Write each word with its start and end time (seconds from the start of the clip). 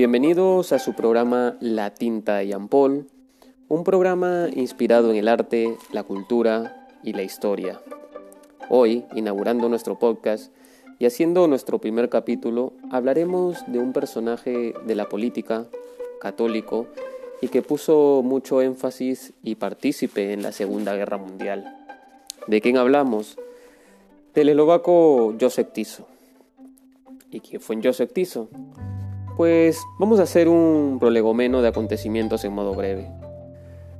Bienvenidos 0.00 0.72
a 0.72 0.78
su 0.78 0.94
programa 0.94 1.58
La 1.60 1.92
Tinta 1.92 2.42
Jean 2.42 2.68
Paul, 2.68 3.06
un 3.68 3.84
programa 3.84 4.46
inspirado 4.50 5.10
en 5.10 5.16
el 5.16 5.28
arte, 5.28 5.76
la 5.92 6.04
cultura 6.04 6.88
y 7.02 7.12
la 7.12 7.22
historia. 7.22 7.82
Hoy, 8.70 9.04
inaugurando 9.14 9.68
nuestro 9.68 9.98
podcast 9.98 10.54
y 10.98 11.04
haciendo 11.04 11.46
nuestro 11.48 11.80
primer 11.80 12.08
capítulo, 12.08 12.72
hablaremos 12.90 13.58
de 13.66 13.78
un 13.78 13.92
personaje 13.92 14.72
de 14.86 14.94
la 14.94 15.06
política 15.06 15.66
católico 16.18 16.86
y 17.42 17.48
que 17.48 17.60
puso 17.60 18.22
mucho 18.24 18.62
énfasis 18.62 19.34
y 19.42 19.56
partícipe 19.56 20.32
en 20.32 20.40
la 20.40 20.52
Segunda 20.52 20.94
Guerra 20.94 21.18
Mundial. 21.18 21.76
¿De 22.46 22.62
quién 22.62 22.78
hablamos? 22.78 23.36
Del 24.32 24.48
eslovaco 24.48 25.36
Josep 25.38 25.74
Tiso. 25.74 26.06
¿Y 27.30 27.40
quién 27.40 27.60
fue 27.60 27.78
Josep 27.82 28.10
Tiso? 28.10 28.48
Pues 29.40 29.88
vamos 29.98 30.20
a 30.20 30.24
hacer 30.24 30.50
un 30.50 30.98
prolegomeno 31.00 31.62
de 31.62 31.68
acontecimientos 31.68 32.44
en 32.44 32.52
modo 32.52 32.74
breve. 32.74 33.10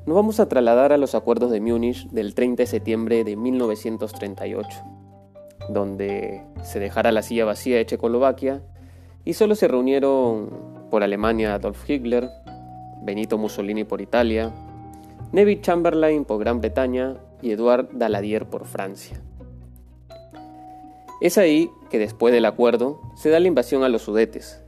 Nos 0.05 0.15
vamos 0.15 0.39
a 0.39 0.51
trasladar 0.51 0.93
a 0.93 0.99
los 0.99 1.15
acuerdos 1.15 1.51
de 1.51 1.63
Múnich 1.63 2.07
del 2.11 2.35
30 2.35 2.65
de 2.65 2.66
septiembre 2.66 3.25
de 3.25 3.37
1938, 3.37 4.69
donde 5.71 6.43
se 6.63 6.79
dejara 6.79 7.11
la 7.11 7.23
silla 7.23 7.47
vacía 7.47 7.79
de 7.79 7.87
Checoslovaquia 7.87 8.61
y 9.25 9.33
solo 9.33 9.55
se 9.55 9.66
reunieron 9.66 10.51
por 10.91 11.03
Alemania 11.03 11.55
Adolf 11.55 11.88
Hitler, 11.88 12.29
Benito 13.01 13.38
Mussolini 13.38 13.85
por 13.85 14.02
Italia, 14.02 14.52
Neville 15.33 15.63
Chamberlain 15.63 16.27
por 16.27 16.38
Gran 16.38 16.61
Bretaña 16.61 17.16
y 17.41 17.52
Edouard 17.52 17.88
Daladier 17.93 18.45
por 18.45 18.66
Francia. 18.66 19.19
Es 21.23 21.38
ahí 21.38 21.71
que 21.88 21.99
después 21.99 22.35
del 22.35 22.45
acuerdo 22.45 23.01
se 23.16 23.30
da 23.30 23.41
la 23.41 23.49
invasión 23.49 23.85
a 23.85 23.88
los 23.88 24.02
Sudetes, 24.02 24.63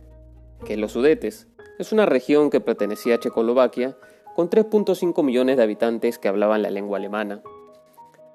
que 0.64 0.76
los 0.76 0.92
Sudetes. 0.92 1.48
Es 1.78 1.92
una 1.92 2.06
región 2.06 2.50
que 2.50 2.60
pertenecía 2.60 3.16
a 3.16 3.20
Checoslovaquia 3.20 3.96
con 4.34 4.48
3.5 4.48 5.22
millones 5.22 5.56
de 5.56 5.62
habitantes 5.62 6.18
que 6.18 6.28
hablaban 6.28 6.62
la 6.62 6.70
lengua 6.70 6.98
alemana. 6.98 7.42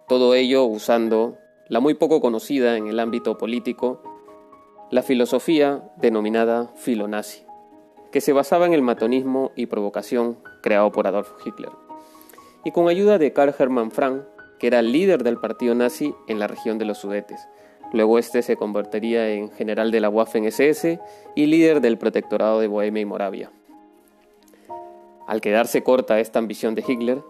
Todo 0.08 0.36
ello 0.36 0.64
usando 0.66 1.38
la 1.70 1.80
muy 1.80 1.94
poco 1.94 2.22
conocida 2.22 2.78
en 2.78 2.88
el 2.88 3.00
ámbito 3.00 3.38
político, 3.38 4.02
la 4.90 5.02
filosofía 5.02 5.84
denominada 5.98 6.68
filonazi, 6.76 7.46
que 8.12 8.22
se 8.22 8.34
basaba 8.34 8.66
en 8.66 8.74
el 8.74 8.82
matonismo 8.82 9.52
y 9.56 9.66
provocación 9.66 10.38
creado 10.62 10.92
por 10.92 11.08
Adolf 11.08 11.32
Hitler, 11.46 11.72
y 12.64 12.72
con 12.72 12.88
ayuda 12.88 13.18
de 13.18 13.34
Karl 13.34 13.54
Hermann 13.58 13.92
Frank, 13.92 14.24
que 14.60 14.68
era 14.68 14.80
el 14.80 14.92
líder 14.92 15.24
del 15.24 15.38
partido 15.38 15.76
nazi 15.76 16.16
en 16.28 16.40
la 16.40 16.48
región 16.48 16.78
de 16.78 16.86
los 16.86 17.00
Sudetes, 17.00 17.48
Luego 17.94 18.20
este 18.20 18.42
se 18.42 18.58
convertiría 18.58 19.30
en 19.30 19.50
general 19.52 19.92
de 19.92 20.02
la 20.02 20.10
Waffen-SS 20.10 21.00
y 21.36 21.46
líder 21.46 21.82
del 21.82 21.98
protectorado 21.98 22.60
de 22.60 22.68
Bohemia 22.68 23.02
y 23.02 23.06
Moravia. 23.06 23.52
Al 25.28 25.42
quedarse 25.42 25.84
corta 25.84 26.20
esta 26.20 26.40
ambición 26.40 26.76
de 26.76 26.84
Hitler, 26.88 27.22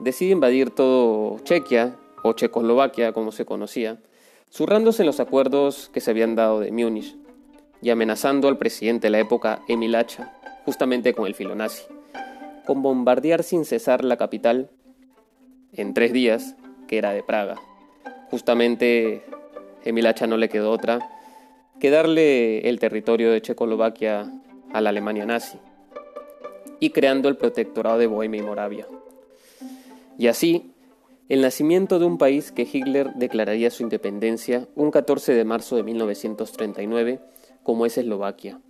decide 0.00 0.32
invadir 0.32 0.70
todo 0.70 1.38
Chequia, 1.40 1.96
o 2.22 2.32
Checoslovaquia 2.32 3.12
como 3.12 3.32
se 3.32 3.44
conocía, 3.44 3.98
zurrándose 4.50 5.02
en 5.02 5.06
los 5.06 5.20
acuerdos 5.20 5.90
que 5.92 6.00
se 6.00 6.10
habían 6.10 6.34
dado 6.34 6.60
de 6.60 6.72
Múnich 6.72 7.16
y 7.80 7.90
amenazando 7.90 8.48
al 8.48 8.58
presidente 8.58 9.06
de 9.06 9.10
la 9.12 9.20
época, 9.20 9.62
Emil 9.68 9.94
Hacha, 9.94 10.34
justamente 10.64 11.14
con 11.14 11.26
el 11.26 11.34
filonazi, 11.34 11.84
con 12.66 12.82
bombardear 12.82 13.42
sin 13.42 13.64
cesar 13.64 14.04
la 14.04 14.16
capital 14.16 14.70
en 15.72 15.94
tres 15.94 16.12
días, 16.12 16.56
que 16.88 16.98
era 16.98 17.12
de 17.12 17.22
Praga. 17.22 17.56
Justamente 18.30 19.22
Emil 19.84 20.06
Hacha 20.06 20.26
no 20.26 20.36
le 20.36 20.48
quedó 20.48 20.70
otra 20.70 20.98
que 21.80 21.90
darle 21.90 22.68
el 22.68 22.78
territorio 22.78 23.30
de 23.30 23.40
Checoslovaquia 23.40 24.32
a 24.72 24.80
la 24.80 24.90
Alemania 24.90 25.26
nazi 25.26 25.58
y 26.80 26.90
creando 26.90 27.28
el 27.28 27.36
protectorado 27.36 27.98
de 27.98 28.06
Bohemia 28.06 28.40
y 28.40 28.44
Moravia. 28.44 28.86
Y 30.18 30.26
así, 30.26 30.72
el 31.28 31.42
nacimiento 31.42 31.98
de 31.98 32.06
un 32.06 32.18
país 32.18 32.52
que 32.52 32.66
Hitler 32.70 33.12
declararía 33.14 33.70
su 33.70 33.82
independencia 33.82 34.66
un 34.74 34.90
14 34.90 35.34
de 35.34 35.44
marzo 35.44 35.76
de 35.76 35.82
1939, 35.82 37.20
como 37.62 37.86
es 37.86 37.98
Eslovaquia, 37.98 38.60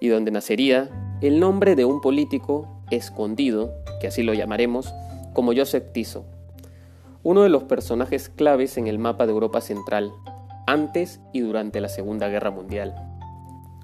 y 0.00 0.08
donde 0.08 0.30
nacería 0.30 0.88
el 1.20 1.38
nombre 1.40 1.76
de 1.76 1.84
un 1.84 2.00
político 2.00 2.68
escondido, 2.90 3.74
que 4.00 4.06
así 4.06 4.22
lo 4.22 4.34
llamaremos, 4.34 4.92
como 5.34 5.54
Joseph 5.54 5.92
Tiso, 5.92 6.24
uno 7.22 7.42
de 7.42 7.50
los 7.50 7.64
personajes 7.64 8.30
claves 8.30 8.78
en 8.78 8.86
el 8.86 8.98
mapa 8.98 9.26
de 9.26 9.32
Europa 9.32 9.60
Central, 9.60 10.10
antes 10.70 11.20
y 11.32 11.40
durante 11.40 11.80
la 11.80 11.88
Segunda 11.88 12.28
Guerra 12.28 12.52
Mundial. 12.52 12.94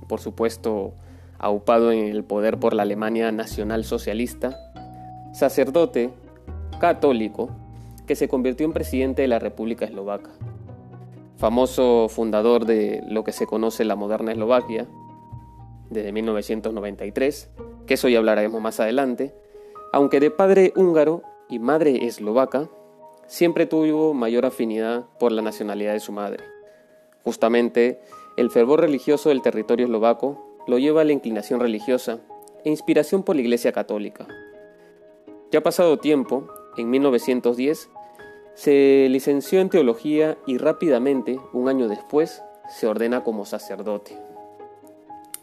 Por 0.06 0.20
supuesto, 0.20 0.94
aupado 1.36 1.90
en 1.90 2.06
el 2.06 2.22
poder 2.22 2.58
por 2.58 2.74
la 2.74 2.84
Alemania 2.84 3.32
nacional 3.32 3.84
socialista, 3.84 4.56
sacerdote 5.32 6.10
católico 6.80 7.50
que 8.06 8.14
se 8.14 8.28
convirtió 8.28 8.66
en 8.66 8.72
presidente 8.72 9.22
de 9.22 9.28
la 9.28 9.40
República 9.40 9.84
Eslovaca, 9.84 10.30
famoso 11.36 12.08
fundador 12.08 12.66
de 12.66 13.02
lo 13.08 13.24
que 13.24 13.32
se 13.32 13.46
conoce 13.46 13.84
la 13.84 13.96
moderna 13.96 14.30
Eslovaquia, 14.30 14.86
desde 15.90 16.12
1993, 16.12 17.50
que 17.86 17.94
eso 17.94 18.08
ya 18.08 18.18
hablaremos 18.18 18.60
más 18.60 18.78
adelante, 18.78 19.34
aunque 19.92 20.20
de 20.20 20.30
padre 20.30 20.72
húngaro 20.76 21.22
y 21.48 21.58
madre 21.58 22.06
eslovaca, 22.06 22.68
siempre 23.26 23.66
tuvo 23.66 24.14
mayor 24.14 24.46
afinidad 24.46 25.06
por 25.18 25.32
la 25.32 25.42
nacionalidad 25.42 25.92
de 25.92 26.00
su 26.00 26.12
madre. 26.12 26.55
Justamente, 27.26 27.98
el 28.36 28.50
fervor 28.50 28.82
religioso 28.82 29.30
del 29.30 29.42
territorio 29.42 29.86
eslovaco 29.86 30.62
lo 30.68 30.78
lleva 30.78 31.00
a 31.00 31.04
la 31.04 31.10
inclinación 31.10 31.58
religiosa 31.58 32.20
e 32.64 32.70
inspiración 32.70 33.24
por 33.24 33.34
la 33.34 33.42
Iglesia 33.42 33.72
Católica. 33.72 34.28
Ya 35.50 35.60
pasado 35.60 35.98
tiempo, 35.98 36.46
en 36.76 36.88
1910, 36.88 37.90
se 38.54 39.08
licenció 39.10 39.58
en 39.58 39.70
teología 39.70 40.38
y 40.46 40.58
rápidamente, 40.58 41.40
un 41.52 41.68
año 41.68 41.88
después, 41.88 42.44
se 42.70 42.86
ordena 42.86 43.24
como 43.24 43.44
sacerdote. 43.44 44.16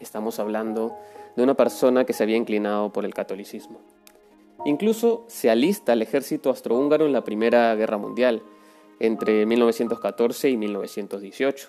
Estamos 0.00 0.38
hablando 0.38 0.96
de 1.36 1.42
una 1.42 1.52
persona 1.52 2.06
que 2.06 2.14
se 2.14 2.22
había 2.22 2.38
inclinado 2.38 2.94
por 2.94 3.04
el 3.04 3.12
catolicismo. 3.12 3.80
Incluso 4.64 5.26
se 5.26 5.50
alista 5.50 5.92
al 5.92 6.00
ejército 6.00 6.48
austrohúngaro 6.48 7.04
en 7.04 7.12
la 7.12 7.24
Primera 7.24 7.74
Guerra 7.74 7.98
Mundial, 7.98 8.42
entre 9.00 9.46
1914 9.46 10.50
y 10.50 10.56
1918, 10.56 11.68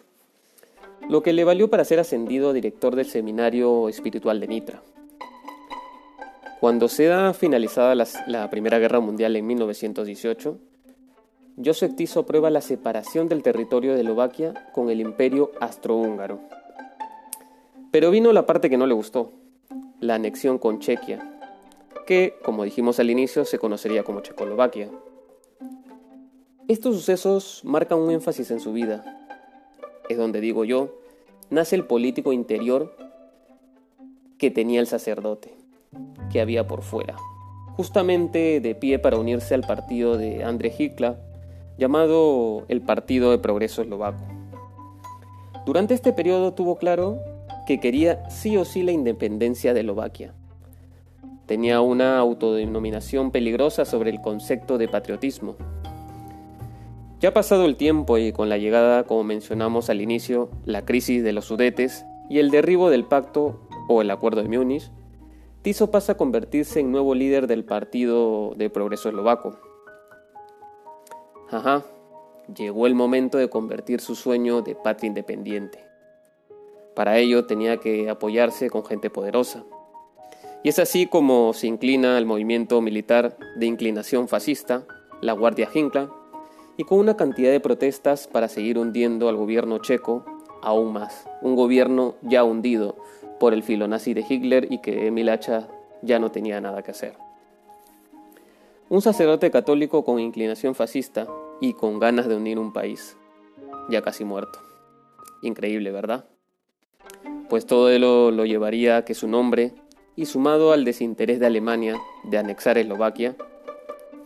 lo 1.09 1.21
que 1.21 1.33
le 1.33 1.43
valió 1.43 1.69
para 1.69 1.85
ser 1.85 1.99
ascendido 1.99 2.49
a 2.49 2.53
director 2.53 2.95
del 2.95 3.05
Seminario 3.05 3.89
Espiritual 3.89 4.39
de 4.39 4.47
Nitra. 4.47 4.81
Cuando 6.59 6.87
se 6.87 7.05
da 7.05 7.33
finalizada 7.33 7.93
la, 7.93 8.49
Primera 8.49 8.79
Guerra 8.79 8.99
Mundial 8.99 9.35
en 9.35 9.45
1918, 9.45 10.57
Joseph 11.63 11.95
Tiso 11.95 12.21
aprueba 12.21 12.49
la 12.49 12.61
separación 12.61 13.27
del 13.29 13.43
territorio 13.43 13.93
de 13.93 13.99
Eslovaquia 13.99 14.53
con 14.73 14.89
el 14.89 14.99
Imperio 14.99 15.51
Austrohúngaro. 15.59 16.39
Pero 17.91 18.09
vino 18.09 18.33
la 18.33 18.45
parte 18.45 18.69
que 18.69 18.77
no 18.77 18.87
le 18.87 18.93
gustó, 18.93 19.31
la 19.99 20.15
anexión 20.15 20.57
con 20.57 20.79
Chequia, 20.79 21.35
que, 22.05 22.35
como 22.43 22.63
dijimos 22.63 22.99
al 22.99 23.09
inicio, 23.09 23.45
se 23.45 23.59
conocería 23.59 24.03
como 24.03 24.21
Checoslovaquia. 24.21 24.89
Estos 26.67 26.95
sucesos 26.95 27.61
marcan 27.63 27.99
un 27.99 28.09
énfasis 28.09 28.49
en 28.49 28.59
su 28.59 28.73
vida. 28.73 29.03
Es 30.09 30.17
donde 30.17 30.41
digo 30.41 30.65
yo, 30.65 30.95
nace 31.51 31.75
el 31.75 31.85
político 31.85 32.33
interior 32.33 32.97
que 34.39 34.49
tenía 34.49 34.79
el 34.79 34.87
sacerdote, 34.87 35.53
que 36.31 36.41
había 36.41 36.65
por 36.65 36.81
fuera, 36.81 37.17
justamente 37.77 38.61
de 38.61 38.73
pie 38.73 38.97
para 38.97 39.19
unirse 39.19 39.53
al 39.53 39.61
partido 39.61 40.17
de 40.17 40.43
André 40.43 40.73
Hitler, 40.75 41.17
llamado 41.77 42.65
el 42.67 42.81
Partido 42.81 43.29
de 43.29 43.37
Progreso 43.37 43.83
Eslovaco. 43.83 44.25
Durante 45.67 45.93
este 45.93 46.13
periodo 46.13 46.55
tuvo 46.55 46.77
claro 46.77 47.19
que 47.67 47.79
quería 47.79 48.27
sí 48.31 48.57
o 48.57 48.65
sí 48.65 48.81
la 48.81 48.91
independencia 48.91 49.75
de 49.75 49.81
Eslovaquia. 49.81 50.33
Tenía 51.45 51.81
una 51.81 52.17
autodenominación 52.17 53.29
peligrosa 53.29 53.85
sobre 53.85 54.09
el 54.09 54.19
concepto 54.19 54.79
de 54.79 54.87
patriotismo 54.87 55.57
ya 57.25 57.33
pasado 57.33 57.65
el 57.65 57.75
tiempo 57.75 58.19
y 58.19 58.31
con 58.31 58.49
la 58.49 58.59
llegada, 58.59 59.03
como 59.05 59.23
mencionamos 59.23 59.89
al 59.89 59.99
inicio, 59.99 60.51
la 60.63 60.85
crisis 60.85 61.23
de 61.23 61.33
los 61.33 61.45
Sudetes 61.45 62.05
y 62.29 62.37
el 62.37 62.51
derribo 62.51 62.91
del 62.91 63.03
pacto 63.03 63.67
o 63.89 64.03
el 64.03 64.11
acuerdo 64.11 64.43
de 64.43 64.47
Múnich, 64.47 64.91
Tiso 65.63 65.89
pasa 65.89 66.11
a 66.11 66.17
convertirse 66.17 66.81
en 66.81 66.91
nuevo 66.91 67.15
líder 67.15 67.47
del 67.47 67.65
Partido 67.65 68.53
de 68.55 68.69
Progreso 68.69 69.09
Eslovaco. 69.09 69.57
Ajá, 71.49 71.83
llegó 72.55 72.85
el 72.85 72.93
momento 72.93 73.39
de 73.39 73.49
convertir 73.49 74.01
su 74.01 74.13
sueño 74.13 74.61
de 74.61 74.75
patria 74.75 75.07
independiente. 75.07 75.79
Para 76.93 77.17
ello 77.17 77.47
tenía 77.47 77.77
que 77.77 78.07
apoyarse 78.07 78.69
con 78.69 78.85
gente 78.85 79.09
poderosa. 79.09 79.63
Y 80.61 80.69
es 80.69 80.77
así 80.77 81.07
como 81.07 81.53
se 81.53 81.65
inclina 81.65 82.17
al 82.17 82.27
movimiento 82.27 82.79
militar 82.81 83.35
de 83.55 83.65
inclinación 83.65 84.27
fascista, 84.27 84.85
la 85.21 85.33
Guardia 85.33 85.67
Hinkla, 85.73 86.11
y 86.77 86.83
con 86.83 86.99
una 86.99 87.15
cantidad 87.17 87.51
de 87.51 87.59
protestas 87.59 88.27
para 88.27 88.47
seguir 88.47 88.77
hundiendo 88.77 89.29
al 89.29 89.35
gobierno 89.35 89.77
checo 89.79 90.25
aún 90.61 90.93
más, 90.93 91.27
un 91.41 91.55
gobierno 91.55 92.15
ya 92.21 92.43
hundido, 92.43 92.95
por 93.39 93.53
el 93.53 93.63
filo 93.63 93.87
nazi 93.87 94.13
de 94.13 94.25
Hitler 94.27 94.67
y 94.71 94.79
que 94.79 95.07
Emil 95.07 95.29
Hacha 95.29 95.67
ya 96.01 96.19
no 96.19 96.31
tenía 96.31 96.59
nada 96.61 96.81
que 96.81 96.91
hacer. 96.91 97.17
Un 98.89 99.01
sacerdote 99.01 99.51
católico 99.51 100.03
con 100.03 100.19
inclinación 100.19 100.75
fascista 100.75 101.27
y 101.59 101.73
con 101.73 101.99
ganas 101.99 102.27
de 102.27 102.35
unir 102.35 102.59
un 102.59 102.71
país, 102.71 103.17
ya 103.89 104.01
casi 104.01 104.23
muerto. 104.23 104.59
Increíble, 105.41 105.91
¿verdad? 105.91 106.25
Pues 107.49 107.65
todo 107.65 107.89
ello 107.89 108.31
lo 108.31 108.45
llevaría 108.45 108.97
a 108.97 109.05
que 109.05 109.13
su 109.13 109.27
nombre, 109.27 109.73
y 110.15 110.25
sumado 110.25 110.71
al 110.71 110.85
desinterés 110.85 111.39
de 111.39 111.45
Alemania 111.45 111.95
de 112.23 112.37
anexar 112.37 112.77
Eslovaquia, 112.77 113.35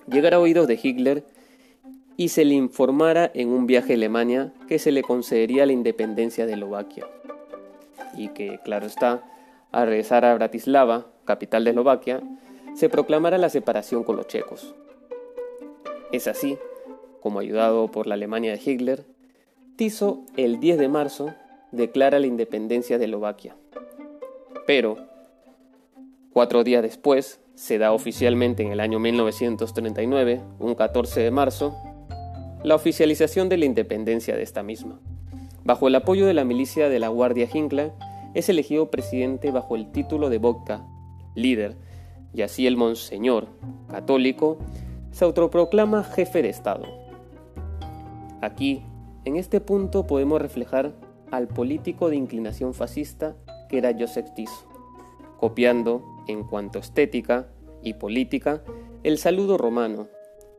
llegara 0.07 0.38
a 0.38 0.40
oídos 0.40 0.68
de 0.68 0.80
Hitler 0.81 1.24
y 2.19 2.27
se 2.27 2.44
le 2.44 2.54
informara 2.54 3.31
en 3.33 3.48
un 3.48 3.66
viaje 3.66 3.94
a 3.94 3.95
Alemania 3.95 4.51
que 4.68 4.77
se 4.77 4.92
le 4.92 5.04
concedería 5.04 5.66
la 5.66 5.71
independencia 5.71 6.45
de 6.45 6.51
Eslovaquia. 6.51 7.07
Y 8.13 8.27
que, 8.27 8.60
claro 8.62 8.88
está, 8.88 9.24
al 9.71 9.88
regresar 9.88 10.25
a 10.25 10.36
Bratislava, 10.36 11.07
capital 11.24 11.63
de 11.63 11.69
Eslovaquia, 11.69 12.21
se 12.75 12.89
proclamara 12.89 13.38
la 13.38 13.48
separación 13.48 14.04
con 14.04 14.18
los 14.18 14.27
checos. 14.27 14.75
Es 16.12 16.27
así, 16.27 16.57
como 17.21 17.39
ayudado 17.39 17.89
por 17.89 18.06
la 18.06 18.16
Alemania 18.16 18.51
de 18.51 18.62
Hitler, 18.69 19.06
Tiso 19.77 20.25
el 20.36 20.60
10 20.60 20.77
de 20.77 20.89
marzo 20.89 21.33
declara 21.72 22.19
la 22.19 22.27
independencia 22.27 22.98
de 22.98 23.06
Eslovaquia. 23.06 23.56
Pero, 24.68 24.98
cuatro 26.33 26.65
días 26.65 26.83
después, 26.83 27.39
se 27.56 27.77
da 27.77 27.94
oficialmente 27.94 28.62
en 28.62 28.74
el 28.74 28.81
año 28.81 29.00
1939, 29.00 30.42
un 30.60 30.75
14 30.75 31.22
de 31.22 31.31
marzo, 31.31 31.77
la 32.63 32.75
oficialización 32.75 33.47
de 33.50 33.57
la 33.57 33.65
independencia 33.65 34.35
de 34.35 34.44
esta 34.44 34.63
misma. 34.63 35.00
Bajo 35.63 35.88
el 35.88 35.95
apoyo 35.95 36.25
de 36.25 36.33
la 36.33 36.44
milicia 36.44 36.89
de 36.89 37.00
la 37.00 37.07
Guardia 37.07 37.47
Hinkla, 37.51 37.94
es 38.33 38.50
elegido 38.50 38.91
presidente 38.91 39.51
bajo 39.51 39.75
el 39.75 39.91
título 39.91 40.29
de 40.29 40.38
Vodka, 40.38 40.85
líder, 41.35 41.77
y 42.33 42.41
así 42.41 42.67
el 42.67 42.77
monseñor, 42.77 43.47
católico, 43.89 44.57
se 45.11 45.25
autoproclama 45.25 46.03
jefe 46.03 46.41
de 46.41 46.50
Estado. 46.50 46.85
Aquí, 48.41 48.83
en 49.25 49.35
este 49.35 49.62
punto 49.62 50.05
podemos 50.05 50.41
reflejar 50.41 50.94
al 51.31 51.47
político 51.47 52.09
de 52.09 52.15
inclinación 52.15 52.73
fascista 52.73 53.35
que 53.69 53.77
era 53.77 53.95
Joseph 53.97 54.33
Tiso, 54.35 54.67
copiando, 55.38 56.03
en 56.27 56.44
cuanto 56.44 56.79
estética 56.79 57.47
y 57.83 57.94
política, 57.94 58.63
el 59.03 59.17
saludo 59.17 59.57
romano, 59.57 60.07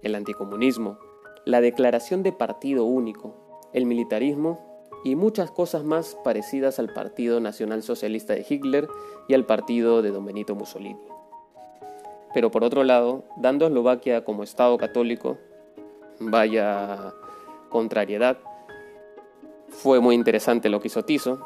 el 0.03 0.15
anticomunismo, 0.15 0.99
la 1.45 1.61
declaración 1.61 2.23
de 2.23 2.33
partido 2.33 2.85
único, 2.85 3.35
el 3.73 3.87
militarismo 3.87 4.71
y 5.05 5.17
muchas 5.17 5.51
cosas 5.51 5.85
más 5.85 6.17
parecidas 6.25 6.79
al 6.79 6.93
Partido 6.93 7.41
Nacional 7.41 7.83
Socialista 7.83 8.35
de 8.35 8.45
Hitler 8.49 8.89
y 9.29 9.35
al 9.35 9.47
partido 9.47 10.03
de 10.03 10.11
Don 10.11 10.25
Benito 10.25 10.55
Mussolini. 10.55 11.01
Pero 12.35 12.51
por 12.51 12.65
otro 12.65 12.85
lado, 12.85 13.25
dando 13.37 13.65
a 13.65 13.69
Eslovaquia 13.69 14.25
como 14.25 14.43
Estado 14.43 14.77
católico, 14.79 15.39
vaya 16.21 17.15
contrariedad, 17.71 18.39
fue 19.69 20.01
muy 20.01 20.15
interesante 20.15 20.69
lo 20.69 20.81
que 20.81 20.89
hizo 20.89 21.05
Tiso, 21.05 21.41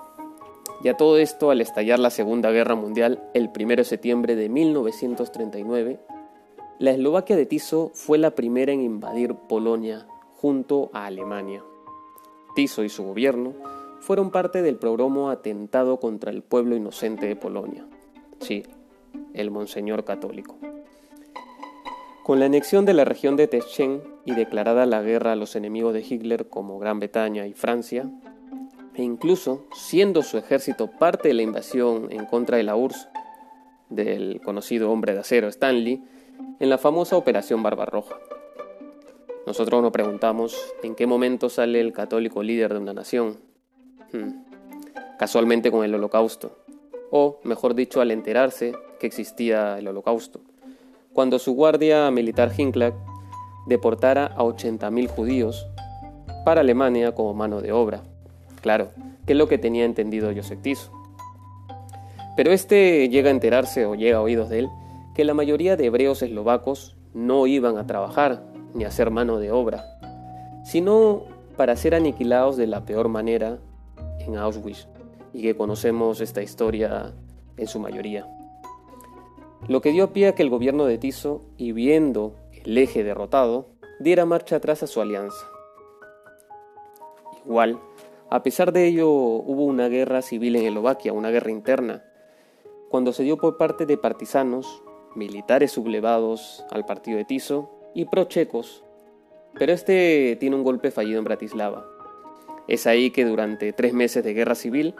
y 0.82 0.88
a 0.88 0.96
todo 0.96 1.18
esto 1.18 1.50
al 1.50 1.60
estallar 1.60 1.98
la 1.98 2.10
Segunda 2.10 2.50
Guerra 2.50 2.74
Mundial 2.74 3.22
el 3.32 3.50
1 3.56 3.76
de 3.76 3.84
septiembre 3.84 4.36
de 4.36 4.48
1939, 4.48 6.00
la 6.78 6.90
Eslovaquia 6.90 7.36
de 7.36 7.46
Tiso 7.46 7.92
fue 7.94 8.18
la 8.18 8.32
primera 8.32 8.72
en 8.72 8.80
invadir 8.80 9.34
Polonia 9.34 10.06
junto 10.36 10.90
a 10.92 11.06
Alemania. 11.06 11.62
Tiso 12.56 12.82
y 12.82 12.88
su 12.88 13.04
gobierno 13.04 13.54
fueron 14.00 14.30
parte 14.30 14.60
del 14.60 14.76
programa 14.76 15.30
atentado 15.30 16.00
contra 16.00 16.32
el 16.32 16.42
pueblo 16.42 16.74
inocente 16.74 17.26
de 17.26 17.36
Polonia. 17.36 17.86
Sí, 18.40 18.64
el 19.34 19.50
Monseñor 19.52 20.04
Católico. 20.04 20.56
Con 22.24 22.40
la 22.40 22.46
anexión 22.46 22.84
de 22.84 22.94
la 22.94 23.04
región 23.04 23.36
de 23.36 23.46
Teschen 23.46 24.02
y 24.24 24.34
declarada 24.34 24.84
la 24.84 25.02
guerra 25.02 25.32
a 25.32 25.36
los 25.36 25.56
enemigos 25.56 25.94
de 25.94 26.00
Hitler 26.00 26.48
como 26.48 26.78
Gran 26.78 26.98
Bretaña 26.98 27.46
y 27.46 27.52
Francia, 27.52 28.10
e 28.94 29.02
incluso 29.02 29.66
siendo 29.74 30.22
su 30.22 30.38
ejército 30.38 30.90
parte 30.90 31.28
de 31.28 31.34
la 31.34 31.42
invasión 31.42 32.10
en 32.10 32.26
contra 32.26 32.56
de 32.56 32.62
la 32.64 32.76
URSS 32.76 33.08
del 33.90 34.40
conocido 34.40 34.90
hombre 34.90 35.12
de 35.12 35.20
acero 35.20 35.48
Stanley 35.48 36.02
en 36.60 36.70
la 36.70 36.78
famosa 36.78 37.16
Operación 37.16 37.62
Barbarroja. 37.62 38.16
Nosotros 39.46 39.82
nos 39.82 39.92
preguntamos 39.92 40.56
en 40.82 40.94
qué 40.94 41.06
momento 41.06 41.50
sale 41.50 41.80
el 41.80 41.92
católico 41.92 42.42
líder 42.42 42.72
de 42.72 42.78
una 42.78 42.94
nación. 42.94 43.36
Hmm. 44.12 44.44
Casualmente 45.18 45.70
con 45.70 45.84
el 45.84 45.94
holocausto. 45.94 46.58
O, 47.10 47.40
mejor 47.44 47.74
dicho, 47.74 48.00
al 48.00 48.10
enterarse 48.10 48.72
que 48.98 49.06
existía 49.06 49.78
el 49.78 49.88
holocausto. 49.88 50.40
Cuando 51.12 51.38
su 51.38 51.52
guardia 51.54 52.10
militar 52.10 52.50
Hinckley 52.56 52.92
deportara 53.66 54.26
a 54.26 54.38
80.000 54.38 55.08
judíos 55.08 55.66
para 56.44 56.62
Alemania 56.62 57.14
como 57.14 57.34
mano 57.34 57.60
de 57.60 57.72
obra. 57.72 58.02
Claro, 58.62 58.90
que 59.26 59.32
es 59.32 59.38
lo 59.38 59.48
que 59.48 59.58
tenía 59.58 59.84
entendido 59.84 60.32
Joseph 60.34 60.60
Tiso. 60.62 60.90
Pero 62.36 62.50
este 62.50 63.08
llega 63.08 63.28
a 63.28 63.32
enterarse 63.32 63.86
o 63.86 63.94
llega 63.94 64.18
a 64.18 64.22
oídos 64.22 64.48
de 64.48 64.60
él 64.60 64.70
que 65.14 65.24
la 65.24 65.34
mayoría 65.34 65.76
de 65.76 65.86
hebreos 65.86 66.22
eslovacos 66.22 66.96
no 67.12 67.46
iban 67.46 67.78
a 67.78 67.86
trabajar 67.86 68.42
ni 68.74 68.84
a 68.84 68.90
ser 68.90 69.10
mano 69.10 69.38
de 69.38 69.52
obra, 69.52 69.84
sino 70.64 71.22
para 71.56 71.76
ser 71.76 71.94
aniquilados 71.94 72.56
de 72.56 72.66
la 72.66 72.84
peor 72.84 73.08
manera 73.08 73.58
en 74.18 74.36
Auschwitz, 74.36 74.88
y 75.32 75.42
que 75.42 75.56
conocemos 75.56 76.20
esta 76.20 76.42
historia 76.42 77.12
en 77.56 77.66
su 77.66 77.78
mayoría. 77.78 78.26
Lo 79.68 79.80
que 79.80 79.92
dio 79.92 80.12
pie 80.12 80.28
a 80.28 80.34
que 80.34 80.42
el 80.42 80.50
gobierno 80.50 80.84
de 80.84 80.98
Tiso, 80.98 81.42
y 81.56 81.72
viendo 81.72 82.34
el 82.52 82.76
eje 82.76 83.04
derrotado, 83.04 83.68
diera 84.00 84.26
marcha 84.26 84.56
atrás 84.56 84.82
a 84.82 84.86
su 84.86 85.00
alianza. 85.00 85.46
Igual, 87.46 87.78
a 88.30 88.42
pesar 88.42 88.72
de 88.72 88.86
ello, 88.86 89.08
hubo 89.08 89.64
una 89.64 89.88
guerra 89.88 90.22
civil 90.22 90.56
en 90.56 90.66
Eslovaquia, 90.66 91.12
una 91.12 91.30
guerra 91.30 91.50
interna, 91.50 92.02
cuando 92.90 93.12
se 93.12 93.22
dio 93.22 93.38
por 93.38 93.56
parte 93.56 93.86
de 93.86 93.96
partisanos, 93.96 94.83
militares 95.14 95.72
sublevados 95.72 96.64
al 96.70 96.84
partido 96.84 97.18
de 97.18 97.24
Tiso 97.24 97.70
y 97.94 98.04
pro-checos, 98.06 98.84
pero 99.58 99.72
este 99.72 100.36
tiene 100.40 100.56
un 100.56 100.64
golpe 100.64 100.90
fallido 100.90 101.18
en 101.18 101.24
Bratislava. 101.24 101.86
Es 102.66 102.86
ahí 102.86 103.10
que 103.10 103.24
durante 103.24 103.72
tres 103.72 103.92
meses 103.92 104.24
de 104.24 104.34
guerra 104.34 104.54
civil, 104.54 104.94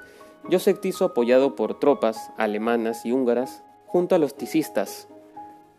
Joseph 0.51 0.81
Tiso, 0.81 1.07
apoyado 1.07 1.57
por 1.57 1.79
tropas 1.79 2.31
alemanas 2.37 3.05
y 3.07 3.13
húngaras, 3.13 3.63
junto 3.87 4.15
a 4.15 4.19
los 4.19 4.37
tisistas, 4.37 5.09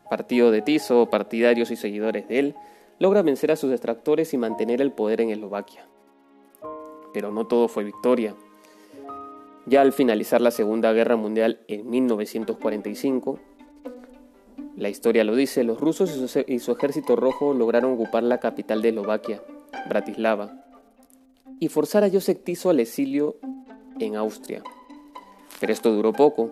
partido 0.09 0.51
de 0.51 0.61
Tiso, 0.61 1.09
partidarios 1.09 1.71
y 1.71 1.75
seguidores 1.75 2.27
de 2.27 2.39
él, 2.39 2.55
logra 2.99 3.21
vencer 3.21 3.51
a 3.51 3.55
sus 3.55 3.69
detractores 3.69 4.33
y 4.33 4.37
mantener 4.37 4.81
el 4.81 4.91
poder 4.91 5.21
en 5.21 5.29
Eslovaquia. 5.29 5.87
Pero 7.13 7.31
no 7.31 7.45
todo 7.47 7.67
fue 7.67 7.83
victoria. 7.83 8.35
Ya 9.65 9.81
al 9.81 9.93
finalizar 9.93 10.41
la 10.41 10.51
Segunda 10.51 10.93
Guerra 10.93 11.15
Mundial 11.15 11.59
en 11.67 11.89
1945, 11.89 13.39
la 14.77 14.89
historia 14.89 15.23
lo 15.23 15.35
dice, 15.35 15.63
los 15.63 15.79
rusos 15.79 16.11
y 16.47 16.59
su, 16.59 16.71
ejército 16.71 17.15
rojo 17.15 17.53
lograron 17.53 17.93
ocupar 17.93 18.23
la 18.23 18.39
capital 18.39 18.81
de 18.81 18.89
Eslovaquia, 18.89 19.41
Bratislava, 19.87 20.65
y 21.59 21.69
forzar 21.69 22.03
a 22.03 22.09
Joseph 22.09 22.43
Tiso 22.43 22.69
al 22.69 22.81
exilio 22.81 23.37
en 23.99 24.17
Austria. 24.17 24.63
Pero 25.61 25.71
esto 25.71 25.93
duró 25.93 26.11
poco, 26.11 26.51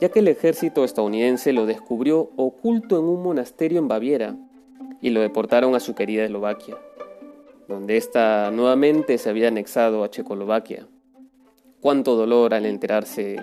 ya 0.00 0.10
que 0.10 0.18
el 0.18 0.28
ejército 0.28 0.84
estadounidense 0.84 1.54
lo 1.54 1.64
descubrió 1.64 2.30
oculto 2.36 2.98
en 2.98 3.04
un 3.04 3.22
monasterio 3.22 3.78
en 3.78 3.88
Baviera 3.88 4.36
y 5.00 5.10
lo 5.10 5.22
deportaron 5.22 5.74
a 5.74 5.80
su 5.80 5.94
querida 5.94 6.24
Eslovaquia, 6.24 6.76
donde 7.68 7.96
ésta 7.96 8.50
nuevamente 8.50 9.16
se 9.16 9.30
había 9.30 9.48
anexado 9.48 10.04
a 10.04 10.10
Checoslovaquia. 10.10 10.88
Cuánto 11.80 12.16
dolor 12.16 12.52
al 12.54 12.66
enterarse. 12.66 13.36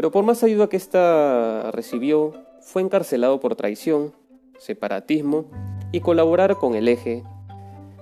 Pero 0.00 0.10
por 0.10 0.24
más 0.24 0.42
ayuda 0.42 0.70
que 0.70 0.78
ésta 0.78 1.70
recibió, 1.72 2.32
fue 2.62 2.80
encarcelado 2.80 3.38
por 3.38 3.54
traición, 3.54 4.14
separatismo 4.56 5.44
y 5.92 6.00
colaborar 6.00 6.56
con 6.56 6.74
el 6.74 6.88
eje 6.88 7.22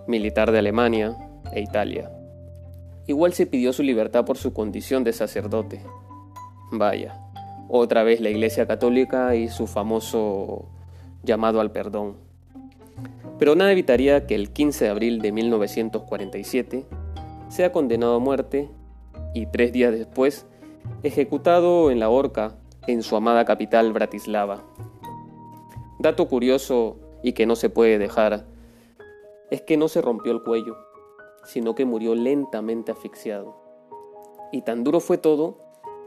militar 0.07 0.53
de 0.53 0.61
Alemania 0.61 1.17
e 1.53 1.61
Italia. 1.61 2.13
Igual 3.09 3.33
se 3.33 3.47
pidió 3.47 3.73
su 3.73 3.83
libertad 3.83 4.25
por 4.25 4.37
su 4.37 4.53
condición 4.53 5.03
de 5.03 5.13
sacerdote. 5.13 5.83
Vaya, 6.71 7.21
otra 7.69 8.05
vez 8.05 8.21
la 8.21 8.31
Iglesia 8.31 8.69
Católica 8.69 9.35
y 9.35 9.49
su 9.49 9.67
famoso 9.67 10.69
llamado 11.25 11.61
al 11.61 11.73
perdón. 11.73 12.15
Pero 13.41 13.57
nada 13.57 13.73
evitaría 13.73 14.25
que 14.25 14.37
el 14.37 14.53
15 14.53 14.85
de 14.85 14.91
abril 14.93 15.21
de 15.21 15.33
1947 15.33 16.87
sea 17.49 17.73
condenado 17.73 18.15
a 18.15 18.21
muerte 18.21 18.71
y 19.35 19.47
tres 19.47 19.73
días 19.73 19.91
después 19.91 20.47
ejecutado 21.03 21.91
en 21.91 22.01
la 22.01 22.09
horca 22.09 22.57
en 22.87 23.03
su 23.03 23.17
amada 23.17 23.45
capital 23.45 23.93
Bratislava. 23.93 24.63
Dato 25.99 26.29
curioso 26.29 26.97
y 27.23 27.33
que 27.33 27.47
no 27.47 27.57
se 27.57 27.71
puede 27.71 27.99
dejar 27.99 28.47
es 29.51 29.63
que 29.63 29.77
no 29.77 29.89
se 29.89 30.01
rompió 30.01 30.33
el 30.33 30.43
cuello, 30.43 30.77
sino 31.45 31.75
que 31.75 31.85
murió 31.85 32.15
lentamente 32.15 32.93
asfixiado. 32.93 33.57
Y 34.53 34.63
tan 34.63 34.85
duro 34.85 35.01
fue 35.01 35.19
todo 35.19 35.59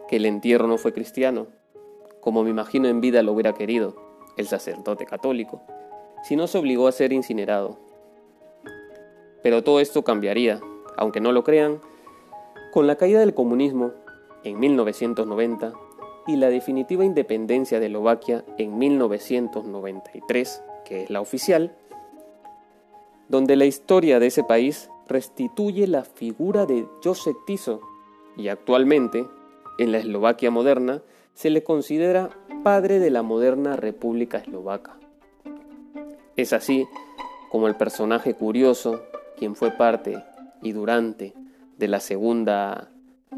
que 0.08 0.18
el 0.18 0.26
entierro 0.26 0.68
no 0.68 0.78
fue 0.78 0.94
cristiano, 0.94 1.48
como 2.20 2.44
me 2.44 2.50
imagino 2.50 2.88
en 2.88 3.02
vida 3.02 3.24
lo 3.24 3.34
hubiera 3.34 3.54
querido 3.54 3.96
el 4.38 4.48
sacerdote 4.48 5.06
católico, 5.06 5.62
sino 6.24 6.48
se 6.48 6.58
obligó 6.58 6.88
a 6.88 6.92
ser 6.92 7.14
incinerado. 7.14 7.78
Pero 9.44 9.64
todo 9.64 9.80
esto 9.80 10.04
cambiaría, 10.04 10.60
aunque 10.98 11.20
no 11.20 11.32
lo 11.32 11.44
crean, 11.44 11.80
con 12.72 12.88
la 12.88 12.96
caída 12.96 13.20
del 13.20 13.34
comunismo 13.34 13.92
en 14.44 14.60
1990 14.60 15.74
y 16.28 16.36
la 16.36 16.50
definitiva 16.50 17.04
independencia 17.04 17.80
de 17.80 17.88
Eslovaquia 17.88 18.46
en 18.58 18.78
1993, 18.78 20.64
que 20.86 21.04
es 21.04 21.10
la 21.10 21.22
oficial, 21.22 21.76
donde 23.28 23.56
la 23.56 23.66
historia 23.66 24.20
de 24.20 24.28
ese 24.28 24.44
país 24.44 24.90
restituye 25.08 25.88
la 25.88 26.04
figura 26.04 26.66
de 26.66 26.86
Josep 27.04 27.36
Tiso 27.46 27.82
y 28.38 28.50
actualmente, 28.50 29.26
en 29.78 29.92
la 29.92 30.00
Eslovaquia 30.00 30.52
moderna, 30.52 31.02
se 31.34 31.50
le 31.50 31.64
considera 31.64 32.30
padre 32.64 33.00
de 33.00 33.10
la 33.10 33.24
moderna 33.24 33.76
República 33.76 34.38
Eslovaca. 34.38 34.98
Es 36.36 36.54
así 36.54 36.88
como 37.50 37.68
el 37.68 37.76
personaje 37.76 38.34
curioso, 38.34 39.02
quien 39.38 39.56
fue 39.56 39.72
parte 39.72 40.24
y 40.62 40.72
durante 40.72 41.34
de 41.78 41.88
la 41.88 42.00
Segunda 42.00 42.92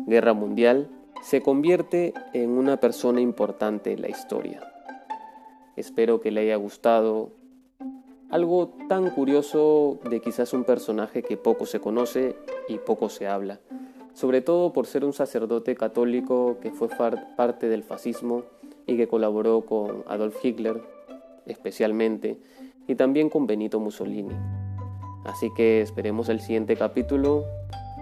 Guerra 0.08 0.34
Mundial, 0.34 0.90
se 1.22 1.42
convierte 1.42 2.14
en 2.34 2.52
una 2.52 2.78
persona 2.78 3.22
importante 3.22 3.94
en 3.94 4.02
la 4.02 4.10
historia. 4.10 4.62
Espero 5.76 6.20
que 6.20 6.32
le 6.32 6.42
haya 6.42 6.56
gustado 6.56 7.32
algo 8.30 8.74
tan 8.90 9.12
curioso 9.12 10.00
de 10.10 10.20
quizás 10.20 10.54
un 10.54 10.64
personaje 10.64 11.24
que 11.24 11.38
poco 11.38 11.66
se 11.66 11.80
conoce 11.80 12.36
y 12.68 12.80
poco 12.80 13.08
se 13.10 13.28
habla, 13.28 13.60
sobre 14.14 14.42
todo 14.42 14.74
por 14.74 14.88
ser 14.88 15.06
un 15.06 15.14
sacerdote 15.14 15.76
católico 15.76 16.58
que 16.60 16.72
fue 16.72 16.90
parte 17.38 17.70
del 17.70 17.84
fascismo 17.84 18.44
y 18.86 18.98
que 18.98 19.08
colaboró 19.08 19.62
con 19.62 20.04
Adolf 20.08 20.44
Hitler 20.44 20.82
especialmente 21.46 22.40
y 22.88 22.96
también 22.96 23.30
con 23.30 23.48
Benito 23.48 23.80
Mussolini. 23.80 24.36
Así 25.26 25.50
que 25.56 25.82
esperemos 25.82 26.28
el 26.30 26.42
siguiente 26.42 26.76
capítulo, 26.76 27.46